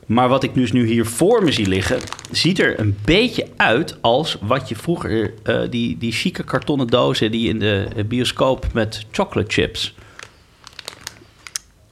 [0.07, 2.01] Maar wat ik dus nu hier voor me zie liggen...
[2.31, 5.35] ziet er een beetje uit als wat je vroeger...
[5.43, 9.95] eh, die, die chique kartonnen dozen die in de bioscoop met chocolate chips...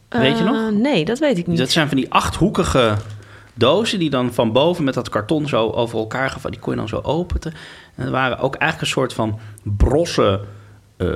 [0.08, 0.56] Weet je nog?
[0.56, 1.58] Eh, nee, dat weet ik niet.
[1.58, 2.96] Dat zijn van die achthoekige
[3.54, 6.50] dozen die dan van boven met dat karton zo over elkaar gevallen.
[6.50, 7.54] Die kon je dan zo openen.
[7.94, 10.40] En er waren ook eigenlijk een soort van brosse
[10.96, 11.08] eh,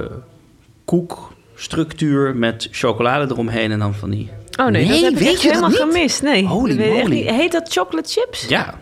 [1.65, 4.31] koekstructuur met chocolade eromheen en dan van die.
[4.61, 5.95] Oh nee, dat Nee, heb ik weet echt je dat helemaal niet?
[5.95, 6.23] gemist.
[6.23, 7.23] Nee, Holy dat moly.
[7.23, 8.47] Heet dat chocolate chips?
[8.49, 8.75] Ja,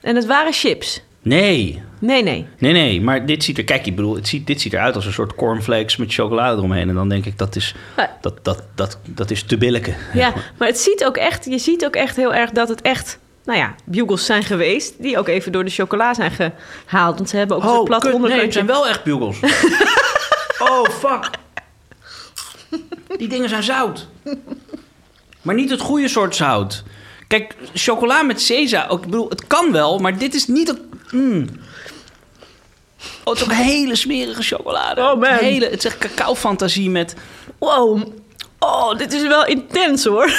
[0.00, 1.02] En het waren chips?
[1.22, 1.82] nee.
[1.98, 2.46] Nee, nee.
[2.58, 5.06] Nee, nee, maar dit ziet er, kijk, ik bedoel, het ziet, dit ziet eruit als
[5.06, 6.88] een soort cornflakes met chocolade eromheen.
[6.88, 7.74] En dan denk ik, dat is,
[8.20, 9.94] dat, dat, dat, dat is te billijken.
[10.12, 13.18] Ja, maar het ziet ook echt, je ziet ook echt heel erg dat het echt,
[13.44, 14.94] nou ja, bugles zijn geweest.
[15.02, 16.30] Die ook even door de chocola zijn
[16.86, 17.16] gehaald.
[17.16, 19.38] Want ze hebben ook een soort plat Oh, kut, nee, het zijn wel echt bugles.
[20.70, 21.30] oh, fuck.
[23.18, 24.06] Die dingen zijn zout.
[25.42, 26.82] Maar niet het goede soort zout.
[27.28, 30.78] Kijk, chocola met sesa, ik bedoel, het kan wel, maar dit is niet het...
[31.10, 31.46] mm.
[33.24, 35.00] Oh, het is ook hele smerige chocolade.
[35.00, 35.30] Oh, man.
[35.34, 37.14] Hele, het is echt cacao-fantasie met...
[37.58, 38.02] Wow.
[38.58, 40.30] Oh, dit is wel intens hoor.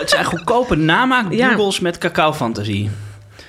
[0.00, 1.56] Het zijn goedkope namaak Ja.
[1.80, 2.90] met cacao-fantasie.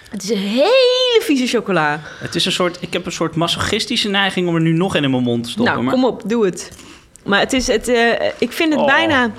[0.10, 2.02] Het is een hele vieze chocola.
[2.20, 2.78] Het is een soort...
[2.80, 5.50] Ik heb een soort masochistische neiging om er nu nog een in mijn mond te
[5.50, 5.74] stoppen.
[5.74, 6.72] nou, maar- kom op, doe het.
[7.26, 8.88] Maar het is, het, eh, ik vind het Oh.
[8.88, 9.32] bijna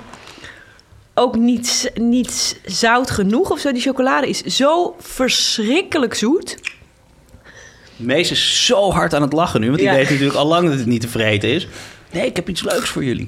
[1.13, 3.71] ook niet, niet zout genoeg of zo.
[3.71, 6.57] Die chocolade is zo verschrikkelijk zoet.
[7.95, 9.93] Mees is zo hard aan het lachen nu, want die Ja.
[9.95, 11.67] weet natuurlijk al lang dat het niet te vreten is.
[12.11, 13.27] Nee, ik heb iets leuks voor jullie.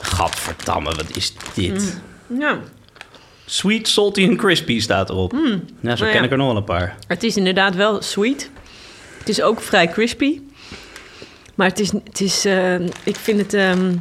[0.00, 2.00] Gadverdamme, wat is dit?
[2.38, 2.58] Ja,
[3.46, 5.32] Sweet, salty en crispy staat erop.
[5.32, 6.22] nou, zo Nou ken ja.
[6.22, 6.96] ik er nog wel een paar.
[7.06, 8.50] het is inderdaad wel sweet.
[9.18, 10.40] Het is ook vrij crispy.
[11.54, 13.92] Maar het is, het is eh, ik vind het, ehm,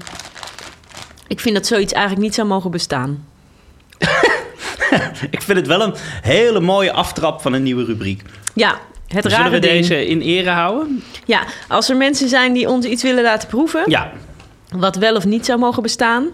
[1.28, 3.26] ik vind dat zoiets eigenlijk niet zou mogen bestaan.
[5.30, 8.22] Ik vind het wel een hele mooie aftrap van een nieuwe rubriek.
[8.54, 9.74] Ja, het rare Zullen we ding.
[9.74, 11.04] deze in ere houden?
[11.26, 14.12] Ja, als er mensen zijn die ons iets willen laten proeven, Ja,
[14.70, 16.28] wat wel of niet zou mogen bestaan,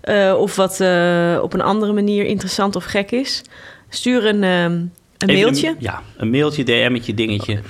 [0.00, 3.42] eh, of wat eh, op een andere manier interessant of gek is,
[3.88, 4.72] stuur een, ehm,
[5.18, 5.68] een mailtje.
[5.68, 7.60] Een, ja, een mailtje, DM'tje, dingetje.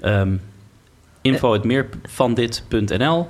[0.00, 0.34] Ehm
[1.34, 3.28] het meer van dit.nl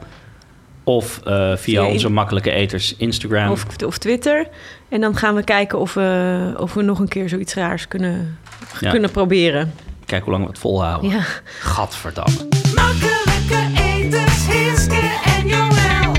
[0.84, 3.50] of eh, via onze makkelijke eters Instagram.
[3.50, 4.48] Of, of Twitter.
[4.88, 8.38] En dan gaan we kijken of we, of we nog een keer zoiets raars kunnen,
[8.80, 8.90] Ja.
[8.90, 9.72] kunnen proberen.
[10.06, 11.10] Kijk hoe lang we het volhouden.
[11.10, 11.24] Ja.
[11.60, 12.36] Gadverdamme.
[12.74, 16.12] Makkelijke etens, Hiske en Joël.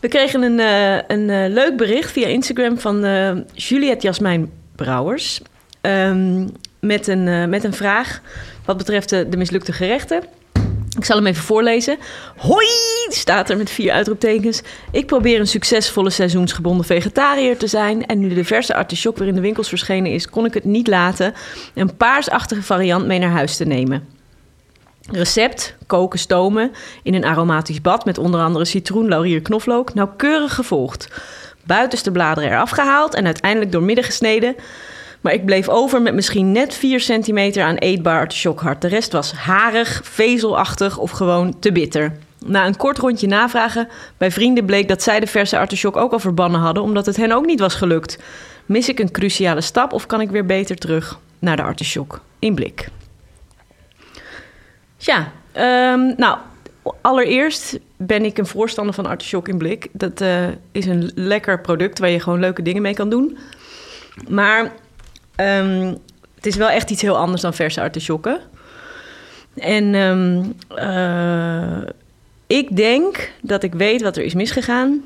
[0.00, 5.40] We kregen een, eh, een eh, leuk bericht via Instagram van eh, Juliette Jasmijn Brouwers.
[5.80, 6.46] Ehm,
[6.80, 8.20] met, een, eh, met een vraag
[8.64, 10.22] wat betreft de, de mislukte gerechten.
[10.96, 11.98] Ik zal hem even voorlezen.
[12.36, 12.66] Hoi,
[13.08, 14.62] staat er met vier uitroeptekens.
[14.90, 18.06] Ik probeer een succesvolle seizoensgebonden vegetariër te zijn.
[18.06, 20.86] En nu de verse artichok weer in de winkels verschenen is, kon ik het niet
[20.86, 21.34] laten
[21.74, 24.08] een paarsachtige variant mee naar huis te nemen.
[25.10, 26.72] Recept: koken, stomen
[27.02, 29.94] in een aromatisch bad met onder andere citroen, laurier, knoflook.
[29.94, 31.08] Nauwkeurig gevolgd.
[31.64, 34.56] Buitenste bladeren eraf gehaald en uiteindelijk doormidden gesneden.
[35.20, 38.82] Maar ik bleef over met misschien net 4 centimeter aan eetbaar artichokhart.
[38.82, 42.12] De rest was harig, vezelachtig of gewoon te bitter.
[42.46, 46.18] Na een kort rondje navragen bij vrienden bleek dat zij de verse artichok ook al
[46.18, 48.18] verbannen hadden, omdat het hen ook niet was gelukt.
[48.66, 52.54] Mis ik een cruciale stap of kan ik weer beter terug naar de artichok in
[52.54, 52.88] blik?
[54.96, 56.38] Ja, ehm, nou,
[57.00, 59.88] allereerst ben ik een voorstander van artichok in blik.
[59.92, 63.38] Dat eh, is een lekker product waar je gewoon leuke dingen mee kan doen.
[64.28, 64.72] Maar
[65.46, 65.94] ehm,
[66.34, 68.40] het is wel echt iets heel anders dan verse artichokken.
[69.54, 70.44] En ehm,
[70.78, 71.88] eh,
[72.46, 75.02] ik denk dat ik weet wat er is misgegaan.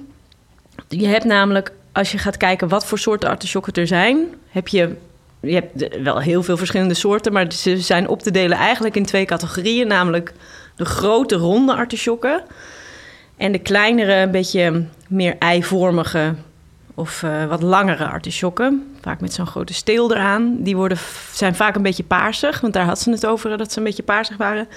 [0.88, 4.96] Je hebt namelijk, als je gaat kijken wat voor soorten artichokken er zijn, heb je
[5.46, 9.04] je hebt wel heel veel verschillende soorten, maar ze zijn op te delen eigenlijk in
[9.04, 9.86] twee categorieën.
[9.86, 10.32] Namelijk
[10.76, 12.42] de grote ronde artichokken
[13.36, 16.34] en de kleinere, een beetje meer eivormige
[16.94, 18.96] of eh, wat langere artichokken.
[19.00, 20.56] Vaak met zo'n grote steel eraan.
[20.58, 20.98] Die worden,
[21.32, 24.02] zijn vaak een beetje paarsig, want daar had ze het over dat ze een beetje
[24.02, 24.68] paarsig waren.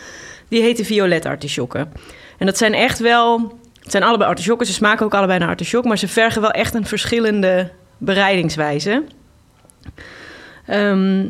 [0.47, 1.91] Die heten violet artichokken.
[2.37, 4.67] En dat zijn echt wel, het zijn allebei artichokken.
[4.67, 9.03] Ze smaken ook allebei naar artichok, maar ze vergen wel echt een verschillende bereidingswijze.
[10.65, 11.27] Ehm,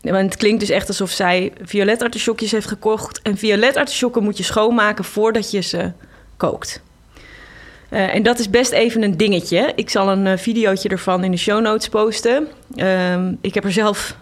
[0.00, 3.22] want het klinkt dus echt alsof zij violet artichokjes heeft gekocht.
[3.22, 5.92] En violet artichokken moet je schoonmaken voordat je ze
[6.36, 6.82] kookt.
[7.88, 9.72] Eh, en dat is best even een dingetje.
[9.74, 12.48] Ik zal een eh, videootje ervan in de show notes posten.
[12.76, 14.16] Ehm, ik heb er zelf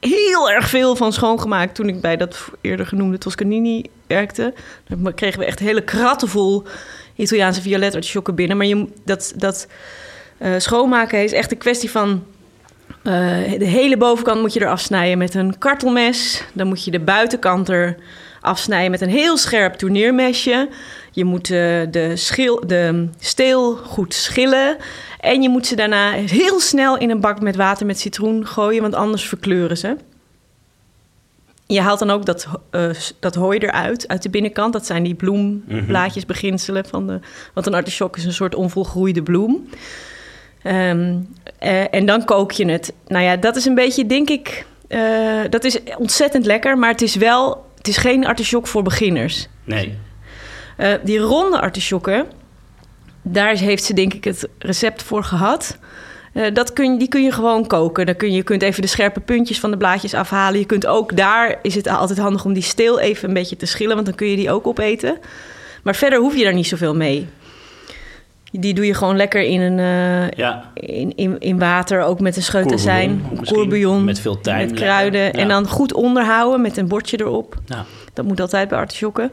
[0.00, 4.54] heel erg veel van schoongemaakt toen ik bij dat eerder genoemde Toscanini werkte.
[4.88, 6.64] Dan kregen we echt hele kratten vol
[7.16, 8.56] Italiaanse violet binnen.
[8.56, 9.66] Maar je, dat, dat
[10.38, 12.24] eh, schoonmaken is echt een kwestie van
[13.02, 16.44] de hele bovenkant moet je er afsnijden met een kartelmes.
[16.52, 17.96] Dan moet je de buitenkant er
[18.40, 20.68] afsnijden met een heel scherp tourneermesje.
[21.10, 24.76] Je moet eh, de, schil, de steel goed schillen.
[25.20, 28.82] En je moet ze daarna heel snel in een bak met water met citroen gooien,
[28.82, 29.96] want anders verkleuren ze.
[31.66, 32.90] Je haalt dan ook dat, eh,
[33.20, 34.72] dat hooi eruit, uit de binnenkant.
[34.72, 37.20] Dat zijn die bloemblaadjes, beginselen van de...
[37.54, 39.68] Want een artichok is een soort onvolgroeide bloem.
[40.62, 41.16] Ehm,
[41.58, 42.92] eh, en dan kook je het.
[43.06, 44.66] Nou ja, dat is een beetje, denk ik...
[45.50, 47.66] dat is ontzettend lekker, maar het is wel...
[47.76, 49.48] Het is geen artichok voor beginners.
[49.64, 49.98] Nee.
[50.78, 52.26] Eh, die ronde artichokken,
[53.22, 55.78] daar heeft ze denk ik het recept voor gehad.
[56.32, 58.06] Eh, dat kun, je- die kun je gewoon koken.
[58.06, 60.58] Dan kun je, je kunt even de scherpe puntjes van de blaadjes afhalen.
[60.58, 63.66] Je kunt ook daar, is het altijd handig om die steel even een beetje te
[63.66, 65.18] schillen, want dan kun je die ook opeten.
[65.82, 67.26] Maar verder hoef je daar niet zoveel mee.
[68.52, 70.70] Die doe je gewoon lekker in, een, eh, Ja.
[70.74, 74.66] in, in, in water, ook met een scheut Courbouillon azijn, misschien, courbouillon, met veel tijm,
[74.66, 75.20] met kruiden.
[75.20, 75.32] Ja.
[75.32, 77.56] En dan goed onderhouden met een bordje erop.
[77.66, 79.32] Nou, Dat moet altijd bij artichokken.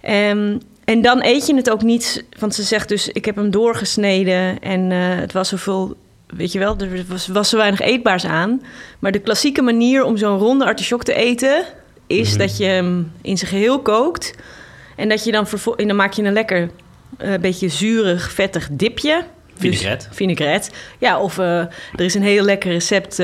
[0.00, 3.50] Ehm, en dan eet je het ook niet, want ze zegt dus, ik heb hem
[3.50, 8.24] doorgesneden en eh, het was zoveel, weet je wel, er was, was zo weinig eetbaars
[8.24, 8.62] aan.
[8.98, 11.64] Maar de klassieke manier om zo'n ronde artichok te eten,
[12.06, 12.38] is Mhm.
[12.38, 14.34] dat je hem in zijn geheel kookt.
[14.96, 16.70] En dat je dan, en dan maak je een lekker,
[17.18, 19.24] eh, beetje zuurig, vettig dipje.
[19.56, 20.06] Vinaigrette.
[20.08, 20.70] Dus, vinaigrette.
[20.98, 21.70] Ja, of eh, er
[22.04, 23.18] is een heel lekker recept...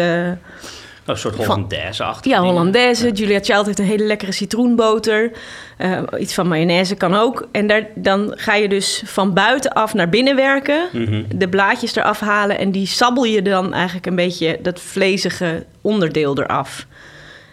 [1.09, 2.33] Een soort Van- Hollandaise-achtig.
[2.33, 2.41] Ja.
[2.41, 3.11] Hollandaise.
[3.13, 5.33] Julia Child heeft een hele lekkere citroenboter.
[5.77, 7.49] Eh, iets van mayonaise kan ook.
[7.53, 10.89] En daar, dan ga je dus van buitenaf naar binnen werken.
[10.93, 11.23] Mhm.
[11.35, 12.59] De blaadjes eraf halen.
[12.59, 16.87] En die sabbel je dan eigenlijk een beetje dat vlezige onderdeel eraf.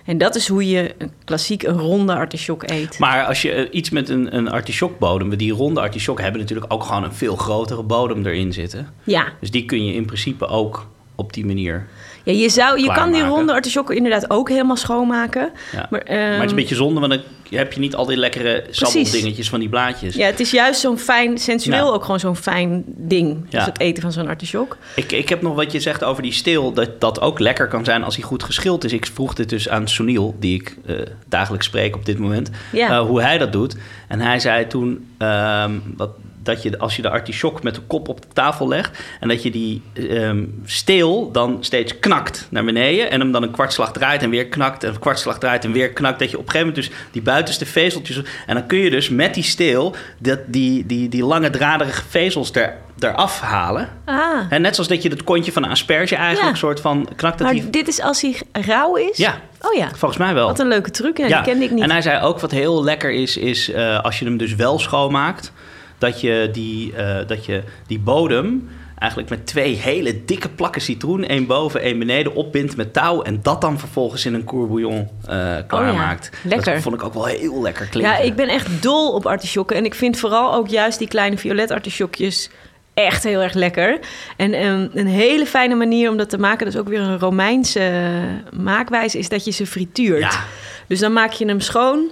[0.05, 2.99] En dat is hoe je klassiek een ronde artichok eet.
[2.99, 5.37] Maar als je eh, iets met een, een artichokbodem...
[5.37, 8.89] Die ronde artichok hebben natuurlijk ook gewoon een veel grotere bodem erin zitten.
[9.03, 11.87] Ja, Dus die kun je in principe ook op die manier...
[12.25, 15.49] ja je, zou, je kan die ronde artichokken inderdaad ook helemaal schoonmaken.
[15.71, 15.87] Ja.
[15.89, 18.17] Maar, maar het is ehm, een beetje zonde, want dan heb je niet al die
[18.17, 20.15] lekkere sabbeldingetjes van die blaadjes.
[20.15, 21.91] Ja, het is juist zo'n fijn, sensueel Ja.
[21.93, 23.49] ook gewoon zo'n fijn ding.
[23.49, 24.77] Dus het eten van zo'n artichok.
[24.95, 27.85] Ik, ik heb nog wat je zegt over die steel, dat dat ook lekker kan
[27.85, 28.93] zijn als hij goed geschild is.
[28.93, 30.95] Ik vroeg dit dus aan Sunil, die ik eh,
[31.27, 33.75] dagelijks spreek op dit moment, eh, hoe hij dat doet.
[34.07, 36.09] En hij zei toen ehm, dat,
[36.45, 39.43] dat je als je de artichok met de kop op de tafel legt en dat
[39.43, 44.23] je die ehm, steel dan steeds knakt naar beneden en hem dan een kwartslag draait
[44.23, 46.73] en weer knakt en een kwartslag draait en weer knakt, dat je op een gegeven
[46.73, 50.85] moment dus die buitenste vezeltjes en dan kun je dus met die steel dat, die,
[50.85, 53.89] die, die lange draderige vezels er, eraf halen.
[54.05, 54.17] Ah,
[54.49, 56.57] En net zoals dat je het kontje van een asperge eigenlijk Ja.
[56.59, 57.69] soort van knakt dat maar die...
[57.69, 59.17] dit is als hij rauw is?
[59.17, 60.47] Ja, Oh ja, volgens mij wel.
[60.47, 61.17] wat een leuke truc.
[61.17, 61.83] Ja, die kende ik niet.
[61.83, 64.79] En hij zei ook wat heel lekker is, is eh, als je hem dus wel
[64.79, 65.51] schoonmaakt,
[66.05, 71.25] dat je die, eh, dat je die bodem eigenlijk met twee hele dikke plakken citroen,
[71.25, 75.55] één boven, één beneden, opbindt met touw en dat dan vervolgens in een courbouillon eh
[75.67, 76.29] klaarmaakt.
[76.43, 76.73] lekker.
[76.73, 78.13] Dat vond ik ook wel heel lekker klinken.
[78.13, 79.77] Ja, ik ben echt dol op artichokken.
[79.77, 82.49] En ik vind vooral ook juist die kleine violet artichokjes
[82.93, 83.99] echt heel erg lekker.
[84.37, 87.19] En een, een hele fijne manier om dat te maken, dat is ook weer een
[87.19, 90.19] Romeinse eh, maakwijze, is dat je ze frituurt.
[90.19, 90.43] Ja.
[90.87, 92.09] Dus dan maak je hem schoon.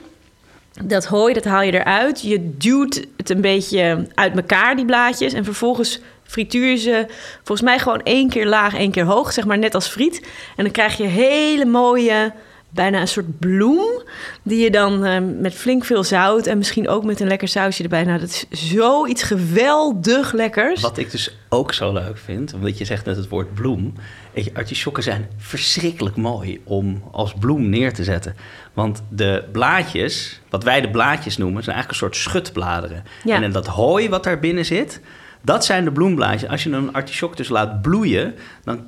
[0.82, 2.22] Dat hooi, dat haal je eruit.
[2.22, 5.34] Je duwt het een beetje uit elkaar, die blaadjes.
[5.34, 7.06] En vervolgens frituur je ze
[7.44, 9.34] volgens mij gewoon één keer laag, één keer hoog.
[9.34, 10.28] Zeg maar net als friet.
[10.56, 12.34] En dan krijg je hele mooie,
[12.70, 14.02] bijna een soort bloem.
[14.44, 17.84] Die je dan eh, met flink veel zout en misschien ook met een lekker sausje
[17.84, 18.04] erbij.
[18.04, 20.82] Nou, dat is zoiets geweldig lekkers.
[20.82, 23.94] Wat ik dus ook zo leuk vind, omdat je zegt net het woord bloem.
[24.34, 28.36] Weet je, artisjokken zijn verschrikkelijk mooi om als bloem neer te zetten.
[28.74, 33.04] Want de blaadjes, wat wij de blaadjes noemen, zijn eigenlijk een soort schutbladeren.
[33.24, 33.42] Ja.
[33.42, 35.02] En dat hooi wat daar binnen zit,
[35.42, 36.50] dat zijn de bloemblaadjes.
[36.50, 38.86] Als je een artisjok dus laat bloeien, dan,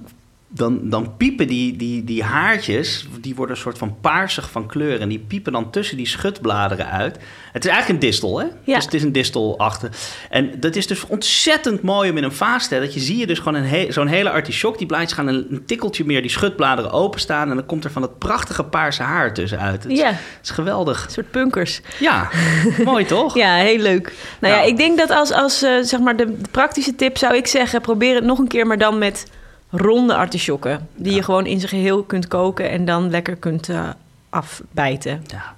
[0.55, 5.01] dan, dan piepen die, die, die haartjes, die worden een soort van paarsig van kleur.
[5.01, 7.17] En die piepen dan tussen die schutbladeren uit.
[7.51, 8.45] Het is eigenlijk een distel, hè?
[8.63, 8.75] Ja.
[8.75, 9.91] Dus het is een distelachtig.
[10.29, 12.89] En dat is dus ontzettend mooi om in een vaas te hebben.
[12.93, 14.77] Dat je zie je dus gewoon een he- zo'n hele artichok.
[14.77, 17.49] Die blaadjes gaan een, een tikkeltje meer die schutbladeren openstaan.
[17.49, 19.83] En dan komt er van dat prachtige paarse haar tussenuit.
[19.83, 20.07] Het is, Ja.
[20.07, 21.05] het is geweldig.
[21.05, 21.81] Een soort punkers.
[21.99, 22.29] Ja,
[22.83, 23.35] mooi toch?
[23.35, 24.13] Ja, heel leuk.
[24.39, 24.71] Nou ja, Nou.
[24.71, 27.81] ik denk dat als, als eh, zeg maar de, de praktische tip zou ik zeggen...
[27.81, 29.25] probeer het nog een keer, maar dan met
[29.69, 30.87] ronde artichokken.
[30.95, 33.89] Die je gewoon in zijn geheel kunt koken en dan lekker kunt eh,
[34.29, 35.23] afbijten.
[35.27, 35.55] Ja.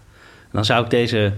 [0.51, 1.33] Dan zou ik deze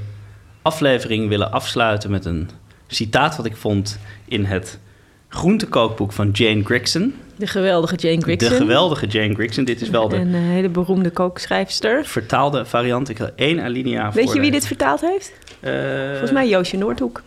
[0.61, 2.49] aflevering willen afsluiten met een
[2.87, 4.79] citaat wat ik vond in het
[5.27, 7.15] groentekookboek van Jane Grigson.
[7.35, 8.49] De geweldige Jane Grigson.
[8.49, 9.63] De geweldige Jane Grigson.
[9.63, 12.05] Dit is wel de Een eh, hele beroemde kookschrijfster.
[12.05, 13.09] vertaalde variant.
[13.09, 14.21] Ik wil één alinea voor.
[14.21, 15.33] Weet je wie dit vertaald heeft?
[15.63, 17.21] Uh, Volgens mij Joosje Noordhoek.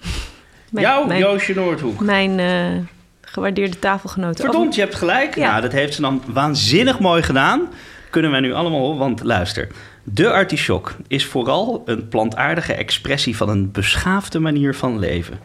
[0.71, 2.01] Mijn, Jouw mijn, Joosje Noordhoek.
[2.01, 2.85] mijn eh,
[3.33, 4.41] gewaardeerde tafelgenoot.
[4.41, 5.35] Verdomd, je hebt gelijk.
[5.35, 5.51] Ja.
[5.51, 7.69] Nou, dat heeft ze dan waanzinnig mooi gedaan.
[8.11, 9.69] Kunnen wij nu allemaal want luister.
[10.05, 15.39] De artichok is vooral een plantaardige expressie van een beschaafde manier van leven.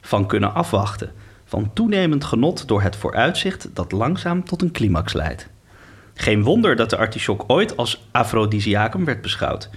[0.00, 1.12] Van kunnen afwachten.
[1.44, 5.48] Van toenemend genot door het vooruitzicht dat langzaam tot een climax leidt.
[6.14, 9.70] Geen wonder dat de artichok ooit als afrodisiacum werd beschouwd.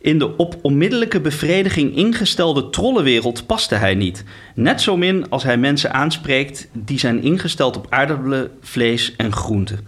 [0.00, 4.24] In de op onmiddellijke bevrediging ingestelde trollenwereld paste hij niet.
[4.54, 9.80] Net zo min als hij mensen aanspreekt die zijn ingesteld op aardappelen, vlees en groenten.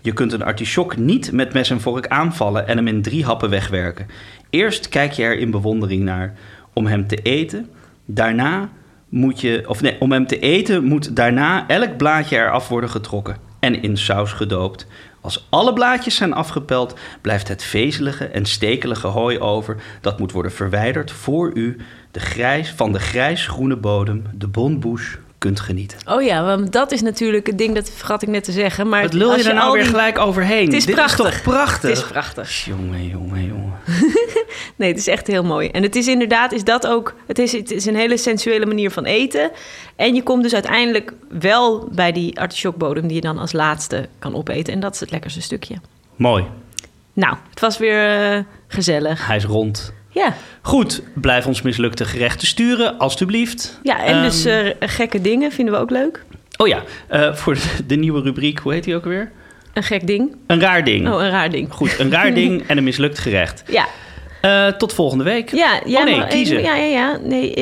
[0.00, 3.50] Je kunt een artichok niet met mes en vork aanvallen en hem in drie happen
[3.50, 4.06] wegwerken.
[4.50, 6.34] Eerst kijk je er in bewondering naar
[6.72, 7.68] om hem te eten.
[8.04, 8.68] Daarna
[9.08, 13.36] moet je, of nee, om hem te eten moet daarna elk blaadje eraf worden getrokken
[13.60, 14.86] en in saus gedoopt.
[15.20, 19.82] Als alle blaadjes zijn afgepeld, blijft het vezelige en stekelige hooi over.
[20.00, 21.76] Dat moet worden verwijderd voor u
[22.10, 25.98] de grijs, van de grijs-groene bodem, de bonbouche, kunt genieten.
[26.06, 28.88] Oh ja, want dat is natuurlijk het ding, dat vergat ik net te zeggen.
[28.88, 30.64] Maar Wat lul als je er nou weer die- gelijk overheen?
[30.64, 31.26] Het is Dit prachtig.
[31.28, 31.88] is toch prachtig?
[31.88, 32.64] Het is prachtig.
[32.64, 33.72] Jongen, jongen, jongen.
[34.76, 35.68] Nee, het is echt heel mooi.
[35.68, 38.90] En het is inderdaad, is dat ook, het is, het is een hele sensuele manier
[38.90, 39.50] van eten.
[39.96, 44.34] En je komt dus uiteindelijk wel bij die artichokbodem die je dan als laatste kan
[44.34, 44.72] opeten.
[44.72, 45.74] En dat is het lekkerste stukje.
[46.16, 46.44] Mooi.
[47.12, 49.26] Nou, het was weer eh, gezellig.
[49.26, 49.92] Hij is rond.
[50.12, 53.78] Ja, Goed, blijf ons mislukte gerechten sturen, alstublieft.
[53.82, 56.24] ja en Ehm, dus eh, gekke dingen vinden we ook leuk.
[56.56, 57.56] Oh ja, eh, voor
[57.86, 59.30] de, nieuwe rubriek, hoe heet die ook weer?
[59.72, 60.36] Een gek ding.
[60.46, 61.08] Een raar ding.
[61.08, 61.72] Oh, een raar ding.
[61.72, 63.62] Goed, een raar ding en een mislukt gerecht.
[63.66, 63.86] Ja,
[64.40, 65.50] Eh, tot volgende week.
[65.54, 66.62] ja, jij oh nee, mag- kiezen.
[66.62, 67.18] Ja, ja, ja.
[67.22, 67.52] Nee,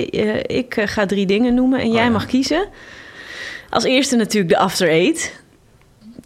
[0.42, 2.10] ik ga drie dingen noemen en jij Oh ja.
[2.10, 2.66] mag kiezen.
[3.70, 5.40] Als eerste natuurlijk de After Eight.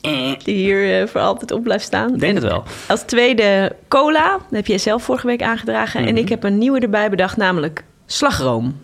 [0.44, 2.14] Die hier eh, voor altijd op blijft staan.
[2.14, 2.64] Ik denk En het wel.
[2.88, 4.30] Als tweede cola.
[4.30, 6.00] Dat heb jij zelf vorige week aangedragen.
[6.00, 6.08] Mhm.
[6.08, 8.80] En ik heb een nieuwe erbij bedacht, namelijk slagroom.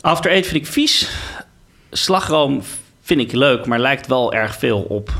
[0.00, 1.10] After Eight vind ik vies.
[1.90, 2.62] Slagroom
[3.00, 5.10] vind ik leuk, maar lijkt wel erg veel op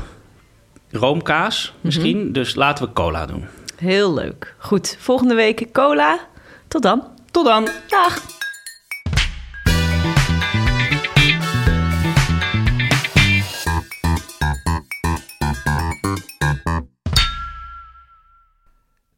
[0.91, 2.17] roomkaas misschien.
[2.17, 2.31] Mhm.
[2.31, 3.45] Dus laten we cola doen.
[3.77, 4.55] Heel leuk.
[4.57, 6.19] Goed, volgende week cola.
[6.67, 7.03] Tot dan.
[7.31, 7.67] Tot dan.
[7.87, 8.21] Dag.